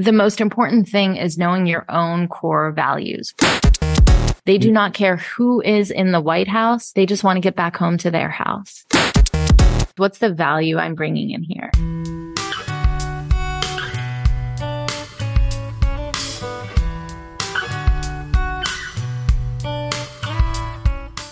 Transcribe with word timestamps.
The 0.00 0.12
most 0.12 0.40
important 0.40 0.88
thing 0.88 1.16
is 1.16 1.36
knowing 1.36 1.66
your 1.66 1.84
own 1.88 2.28
core 2.28 2.70
values. 2.70 3.34
They 4.44 4.56
do 4.56 4.70
not 4.70 4.94
care 4.94 5.16
who 5.16 5.60
is 5.60 5.90
in 5.90 6.12
the 6.12 6.20
White 6.20 6.46
House. 6.46 6.92
They 6.92 7.04
just 7.04 7.24
want 7.24 7.36
to 7.36 7.40
get 7.40 7.56
back 7.56 7.76
home 7.76 7.98
to 7.98 8.10
their 8.12 8.28
house. 8.28 8.84
What's 9.96 10.18
the 10.18 10.32
value 10.32 10.78
I'm 10.78 10.94
bringing 10.94 11.32
in 11.32 11.42
here? 11.42 11.72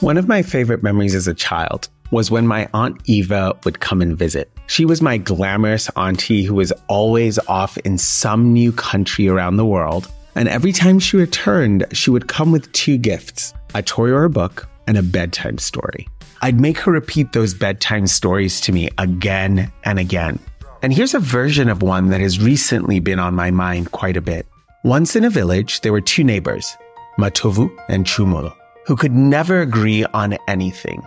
One 0.01 0.17
of 0.17 0.27
my 0.27 0.43
favorite 0.43 0.83
memories 0.83 1.15
as 1.15 1.29
a 1.29 1.35
child 1.35 1.89
was 2.11 2.31
when 2.31 2.47
my 2.47 2.69
Aunt 2.75 3.01
Eva 3.05 3.57
would 3.65 3.81
come 3.81 4.03
and 4.03 4.17
visit. 4.17 4.51
She 4.67 4.85
was 4.85 5.03
my 5.03 5.19
glamorous 5.19 5.91
auntie 5.97 6.43
who 6.43 6.55
was 6.55 6.73
always 6.89 7.39
off 7.49 7.77
in 7.79 7.99
some 7.99 8.53
new 8.53 8.73
country 8.73 9.29
around 9.29 9.57
the 9.57 9.67
world. 9.67 10.11
And 10.35 10.49
every 10.49 10.73
time 10.73 10.99
she 10.99 11.17
returned, 11.17 11.87
she 11.93 12.11
would 12.11 12.29
come 12.29 12.53
with 12.53 12.71
two 12.73 12.99
gifts 12.99 13.55
a 13.75 13.83
toy 13.83 14.09
or 14.09 14.25
a 14.25 14.31
book 14.31 14.69
and 14.87 14.97
a 14.97 15.03
bedtime 15.03 15.59
story. 15.59 16.09
I'd 16.43 16.61
make 16.61 16.79
her 16.79 16.93
repeat 16.93 17.33
those 17.33 17.55
bedtime 17.55 18.07
stories 18.07 18.61
to 18.63 18.73
me 18.73 18.89
again 18.99 19.73
and 19.85 19.99
again. 19.99 20.39
And 20.83 20.93
here's 20.93 21.15
a 21.15 21.19
version 21.19 21.69
of 21.69 21.83
one 21.83 22.09
that 22.09 22.21
has 22.21 22.41
recently 22.41 23.01
been 23.01 23.19
on 23.19 23.35
my 23.35 23.51
mind 23.51 23.93
quite 23.93 24.17
a 24.17 24.21
bit. 24.21 24.47
Once 24.85 25.17
in 25.17 25.25
a 25.25 25.31
village, 25.31 25.81
there 25.81 25.93
were 25.93 26.01
two 26.01 26.23
neighbors, 26.23 26.77
Matovu 27.19 27.71
and 27.89 28.07
Chumolo 28.07 28.55
who 28.87 28.97
could 28.97 29.13
never 29.13 29.61
agree 29.61 30.05
on 30.15 30.39
anything. 30.47 31.03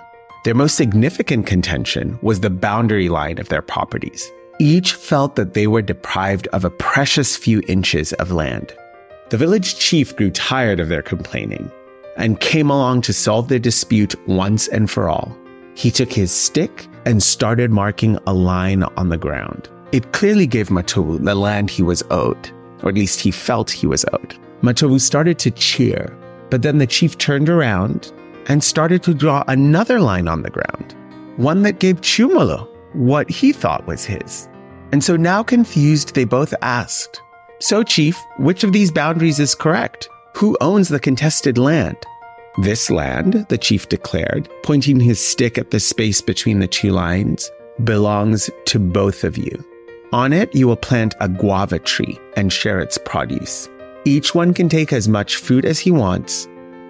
Their 0.46 0.56
most 0.56 0.76
significant 0.76 1.46
contention 1.46 2.18
was 2.22 2.40
the 2.40 2.50
boundary 2.50 3.10
line 3.10 3.40
of 3.40 3.50
their 3.50 3.62
properties. 3.62 4.32
Each 4.60 4.94
felt 4.94 5.36
that 5.36 5.54
they 5.54 5.68
were 5.68 5.82
deprived 5.82 6.48
of 6.48 6.64
a 6.64 6.70
precious 6.70 7.36
few 7.36 7.62
inches 7.68 8.14
of 8.14 8.32
land. 8.32 8.74
The 9.30 9.38
village 9.38 9.78
chief 9.78 10.16
grew 10.16 10.32
tired 10.32 10.80
of 10.80 10.88
their 10.88 11.02
complaining 11.02 11.70
and 12.18 12.40
came 12.40 12.70
along 12.70 13.02
to 13.02 13.14
solve 13.14 13.48
their 13.48 13.60
dispute 13.60 14.16
once 14.28 14.68
and 14.70 14.90
for 14.90 15.10
all. 15.10 15.38
He 15.76 15.92
took 15.92 16.12
his 16.12 16.32
stick 16.32 16.88
and 17.06 17.22
started 17.22 17.72
marking 17.72 18.18
a 18.26 18.34
line 18.34 18.84
on 18.84 19.10
the 19.10 19.18
ground. 19.18 19.70
It 19.92 20.14
clearly 20.14 20.48
gave 20.48 20.70
Matovu 20.70 21.24
the 21.24 21.36
land 21.36 21.70
he 21.70 21.84
was 21.84 22.04
owed, 22.12 22.50
or 22.82 22.90
at 22.90 22.96
least 22.96 23.20
he 23.20 23.32
felt 23.32 23.70
he 23.70 23.88
was 23.88 24.06
owed. 24.14 24.38
Matovu 24.62 25.00
started 25.00 25.38
to 25.40 25.52
cheer 25.52 26.18
but 26.50 26.62
then 26.62 26.78
the 26.78 26.88
chief 26.88 27.18
turned 27.18 27.50
around 27.50 28.12
and 28.50 28.64
started 28.64 29.04
to 29.04 29.14
draw 29.14 29.44
another 29.48 30.02
line 30.02 30.28
on 30.28 30.42
the 30.42 30.50
ground, 30.50 30.96
one 31.38 31.62
that 31.62 31.80
gave 31.80 32.02
Chumolo 32.02 32.68
what 32.94 33.30
he 33.30 33.54
thought 33.54 33.88
was 33.88 34.04
his. 34.04 34.50
And 34.92 35.04
so 35.04 35.16
now 35.16 35.44
confused, 35.44 36.16
they 36.16 36.26
both 36.26 36.54
asked, 36.62 37.22
So, 37.60 37.84
chief, 37.84 38.20
which 38.38 38.64
of 38.64 38.74
these 38.74 38.92
boundaries 38.92 39.40
is 39.40 39.56
correct? 39.56 40.10
Who 40.36 40.58
owns 40.60 40.90
the 40.90 41.00
contested 41.00 41.58
land? 41.58 41.98
This 42.64 42.90
land, 42.90 43.46
the 43.50 43.58
chief 43.58 43.88
declared, 43.88 44.50
pointing 44.64 45.00
his 45.00 45.20
stick 45.20 45.58
at 45.58 45.72
the 45.72 45.80
space 45.80 46.22
between 46.22 46.60
the 46.60 46.68
two 46.68 46.92
lines, 46.92 47.50
belongs 47.84 48.50
to 48.66 48.80
both 48.80 49.24
of 49.24 49.38
you. 49.38 49.64
On 50.12 50.34
it, 50.34 50.54
you 50.56 50.68
will 50.68 50.76
plant 50.76 51.14
a 51.20 51.30
guava 51.30 51.80
tree 51.80 52.20
and 52.36 52.52
share 52.52 52.80
its 52.80 52.98
produce. 52.98 53.70
Each 54.06 54.34
one 54.34 54.54
can 54.54 54.68
take 54.68 54.92
as 54.92 55.08
much 55.08 55.36
fruit 55.36 55.66
as 55.66 55.80
he 55.80 55.92
wants, 55.92 56.48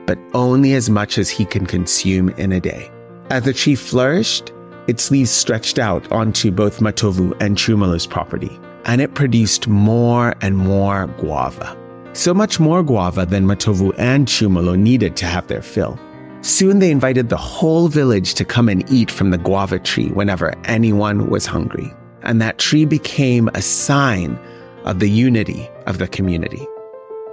but 0.09 0.17
only 0.33 0.73
as 0.73 0.89
much 0.89 1.19
as 1.19 1.29
he 1.29 1.45
can 1.45 1.67
consume 1.67 2.29
in 2.29 2.51
a 2.51 2.59
day. 2.59 2.89
As 3.29 3.43
the 3.43 3.53
tree 3.53 3.75
flourished, 3.75 4.51
its 4.87 5.11
leaves 5.11 5.29
stretched 5.29 5.77
out 5.77 6.11
onto 6.11 6.49
both 6.49 6.79
Matovu 6.79 7.39
and 7.39 7.55
Chumolo's 7.55 8.07
property, 8.07 8.59
and 8.85 9.01
it 9.01 9.13
produced 9.13 9.67
more 9.67 10.33
and 10.41 10.57
more 10.57 11.05
guava. 11.19 11.77
So 12.13 12.33
much 12.33 12.59
more 12.59 12.81
guava 12.81 13.27
than 13.27 13.45
Matovu 13.45 13.93
and 13.99 14.27
Chumolo 14.27 14.75
needed 14.75 15.15
to 15.17 15.27
have 15.27 15.45
their 15.45 15.61
fill. 15.61 15.99
Soon 16.41 16.79
they 16.79 16.89
invited 16.89 17.29
the 17.29 17.37
whole 17.37 17.87
village 17.87 18.33
to 18.33 18.43
come 18.43 18.67
and 18.67 18.91
eat 18.91 19.11
from 19.11 19.29
the 19.29 19.37
guava 19.37 19.77
tree 19.77 20.07
whenever 20.07 20.55
anyone 20.63 21.29
was 21.29 21.45
hungry. 21.45 21.93
And 22.23 22.41
that 22.41 22.57
tree 22.57 22.85
became 22.85 23.47
a 23.49 23.61
sign 23.61 24.39
of 24.85 25.01
the 25.01 25.09
unity 25.11 25.69
of 25.85 25.99
the 25.99 26.07
community. 26.07 26.65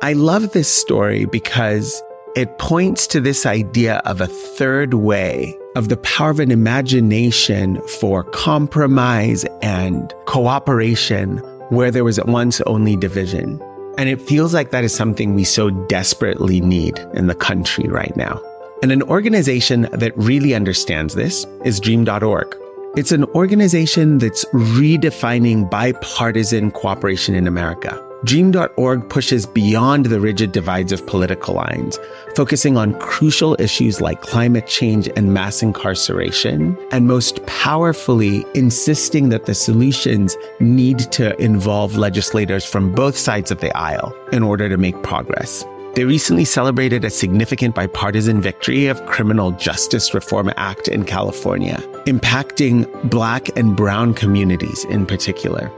I 0.02 0.12
love 0.12 0.52
this 0.52 0.68
story 0.68 1.24
because 1.24 2.02
it 2.36 2.58
points 2.58 3.06
to 3.06 3.20
this 3.20 3.46
idea 3.46 4.02
of 4.04 4.20
a 4.20 4.26
third 4.26 4.92
way, 4.92 5.58
of 5.74 5.88
the 5.88 5.96
power 5.96 6.30
of 6.30 6.38
an 6.38 6.50
imagination 6.50 7.80
for 7.88 8.24
compromise 8.24 9.46
and 9.62 10.12
cooperation 10.26 11.38
where 11.70 11.90
there 11.90 12.04
was 12.04 12.18
at 12.18 12.28
once 12.28 12.60
only 12.62 12.94
division. 12.94 13.58
And 13.96 14.10
it 14.10 14.20
feels 14.20 14.52
like 14.52 14.70
that 14.70 14.84
is 14.84 14.94
something 14.94 15.34
we 15.34 15.44
so 15.44 15.70
desperately 15.70 16.60
need 16.60 16.98
in 17.14 17.26
the 17.26 17.34
country 17.34 17.88
right 17.88 18.14
now. 18.16 18.38
And 18.82 18.92
an 18.92 19.02
organization 19.04 19.88
that 19.92 20.12
really 20.16 20.54
understands 20.54 21.14
this 21.14 21.46
is 21.64 21.80
Dream.org. 21.80 22.54
It's 22.98 23.12
an 23.12 23.24
organization 23.34 24.18
that's 24.18 24.44
redefining 24.52 25.70
bipartisan 25.70 26.70
cooperation 26.70 27.34
in 27.34 27.46
America. 27.46 28.05
Dream.org 28.24 29.08
pushes 29.10 29.44
beyond 29.44 30.06
the 30.06 30.20
rigid 30.20 30.52
divides 30.52 30.90
of 30.90 31.06
political 31.06 31.54
lines, 31.54 31.98
focusing 32.34 32.76
on 32.76 32.98
crucial 32.98 33.56
issues 33.60 34.00
like 34.00 34.22
climate 34.22 34.66
change 34.66 35.08
and 35.16 35.34
mass 35.34 35.62
incarceration, 35.62 36.76
and 36.90 37.06
most 37.06 37.44
powerfully, 37.46 38.44
insisting 38.54 39.28
that 39.28 39.44
the 39.44 39.54
solutions 39.54 40.36
need 40.60 40.98
to 41.12 41.38
involve 41.40 41.96
legislators 41.96 42.64
from 42.64 42.92
both 42.92 43.18
sides 43.18 43.50
of 43.50 43.60
the 43.60 43.76
aisle 43.76 44.16
in 44.32 44.42
order 44.42 44.68
to 44.68 44.78
make 44.78 45.00
progress. 45.02 45.64
They 45.94 46.04
recently 46.04 46.44
celebrated 46.44 47.04
a 47.04 47.10
significant 47.10 47.74
bipartisan 47.74 48.42
victory 48.42 48.86
of 48.86 49.04
Criminal 49.06 49.52
Justice 49.52 50.12
Reform 50.12 50.52
Act 50.56 50.88
in 50.88 51.04
California, 51.04 51.78
impacting 52.06 52.86
Black 53.08 53.48
and 53.56 53.74
Brown 53.74 54.12
communities 54.12 54.84
in 54.86 55.06
particular. 55.06 55.70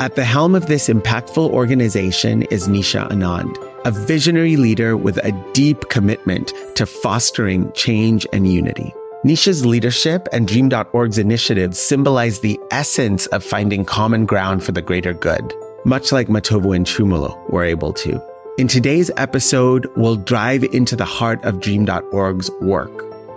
At 0.00 0.16
the 0.16 0.24
helm 0.24 0.56
of 0.56 0.66
this 0.66 0.88
impactful 0.88 1.50
organization 1.50 2.42
is 2.44 2.66
Nisha 2.66 3.08
Anand, 3.10 3.56
a 3.84 3.92
visionary 3.92 4.56
leader 4.56 4.96
with 4.96 5.18
a 5.18 5.30
deep 5.52 5.88
commitment 5.88 6.52
to 6.74 6.84
fostering 6.84 7.70
change 7.74 8.26
and 8.32 8.52
unity. 8.52 8.92
Nisha's 9.24 9.64
leadership 9.64 10.26
and 10.32 10.48
Dream.org's 10.48 11.16
initiatives 11.16 11.78
symbolize 11.78 12.40
the 12.40 12.58
essence 12.72 13.26
of 13.26 13.44
finding 13.44 13.84
common 13.84 14.26
ground 14.26 14.64
for 14.64 14.72
the 14.72 14.82
greater 14.82 15.14
good, 15.14 15.54
much 15.84 16.10
like 16.10 16.26
Matovu 16.26 16.74
and 16.74 16.84
Chumolo 16.84 17.40
were 17.48 17.64
able 17.64 17.92
to. 17.92 18.20
In 18.58 18.66
today's 18.66 19.12
episode, 19.16 19.86
we'll 19.96 20.16
drive 20.16 20.64
into 20.64 20.96
the 20.96 21.04
heart 21.04 21.42
of 21.44 21.60
Dream.org's 21.60 22.50
work. 22.60 22.92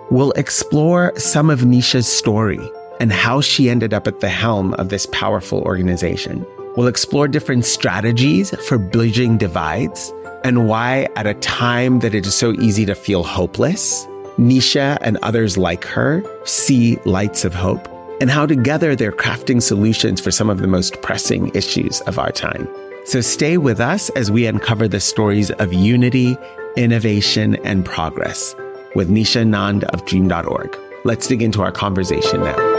We'll 0.09 0.31
explore 0.31 1.13
some 1.17 1.51
of 1.51 1.59
Nisha's 1.62 2.07
story 2.07 2.59
and 3.00 3.12
how 3.12 3.41
she 3.41 3.69
ended 3.69 3.94
up 3.94 4.08
at 4.08 4.19
the 4.19 4.30
helm 4.30 4.74
of 4.75 4.90
this 4.90 5.06
powerful 5.12 5.62
organization. 5.62 6.46
We'll 6.75 6.88
explore 6.88 7.28
different 7.28 7.66
strategies 7.66 8.56
for 8.68 8.78
bridging 8.78 9.38
divides 9.38 10.13
and 10.44 10.68
why, 10.68 11.08
at 11.16 11.28
a 11.28 11.34
time 11.35 12.00
that 12.00 12.13
it 12.13 12.25
is 12.25 12.35
so 12.35 12.53
easy 12.53 12.85
to 12.85 12.96
feel 12.96 13.24
hopeless, 13.24 14.06
Nisha 14.38 14.97
and 15.02 15.18
others 15.24 15.58
like 15.58 15.84
her 15.85 16.24
see 16.46 16.97
lights 17.06 17.44
of 17.44 17.53
hope, 17.53 17.88
and 18.22 18.30
how 18.30 18.46
together 18.46 18.96
they're 18.96 19.12
crafting 19.12 19.62
solutions 19.62 20.22
for 20.22 20.31
some 20.31 20.50
of 20.50 20.59
the 20.59 20.68
most 20.68 21.02
pressing 21.02 21.53
issues 21.56 22.02
of 22.02 22.19
our 22.19 22.31
time. 22.31 22.68
So 23.06 23.22
stay 23.22 23.58
with 23.58 23.79
us 23.79 24.09
as 24.12 24.29
we 24.29 24.46
uncover 24.46 24.88
the 24.88 25.00
stories 25.00 25.50
of 25.52 25.74
unity, 25.74 26.38
innovation, 26.75 27.56
and 27.66 27.84
progress 27.84 28.56
with 28.96 29.09
Nisha 29.09 29.44
Anand 29.44 29.84
of 29.85 30.06
Dream.org. 30.06 30.78
Let's 31.03 31.28
dig 31.28 31.41
into 31.41 31.62
our 31.62 31.72
conversation 31.72 32.41
now. 32.41 32.76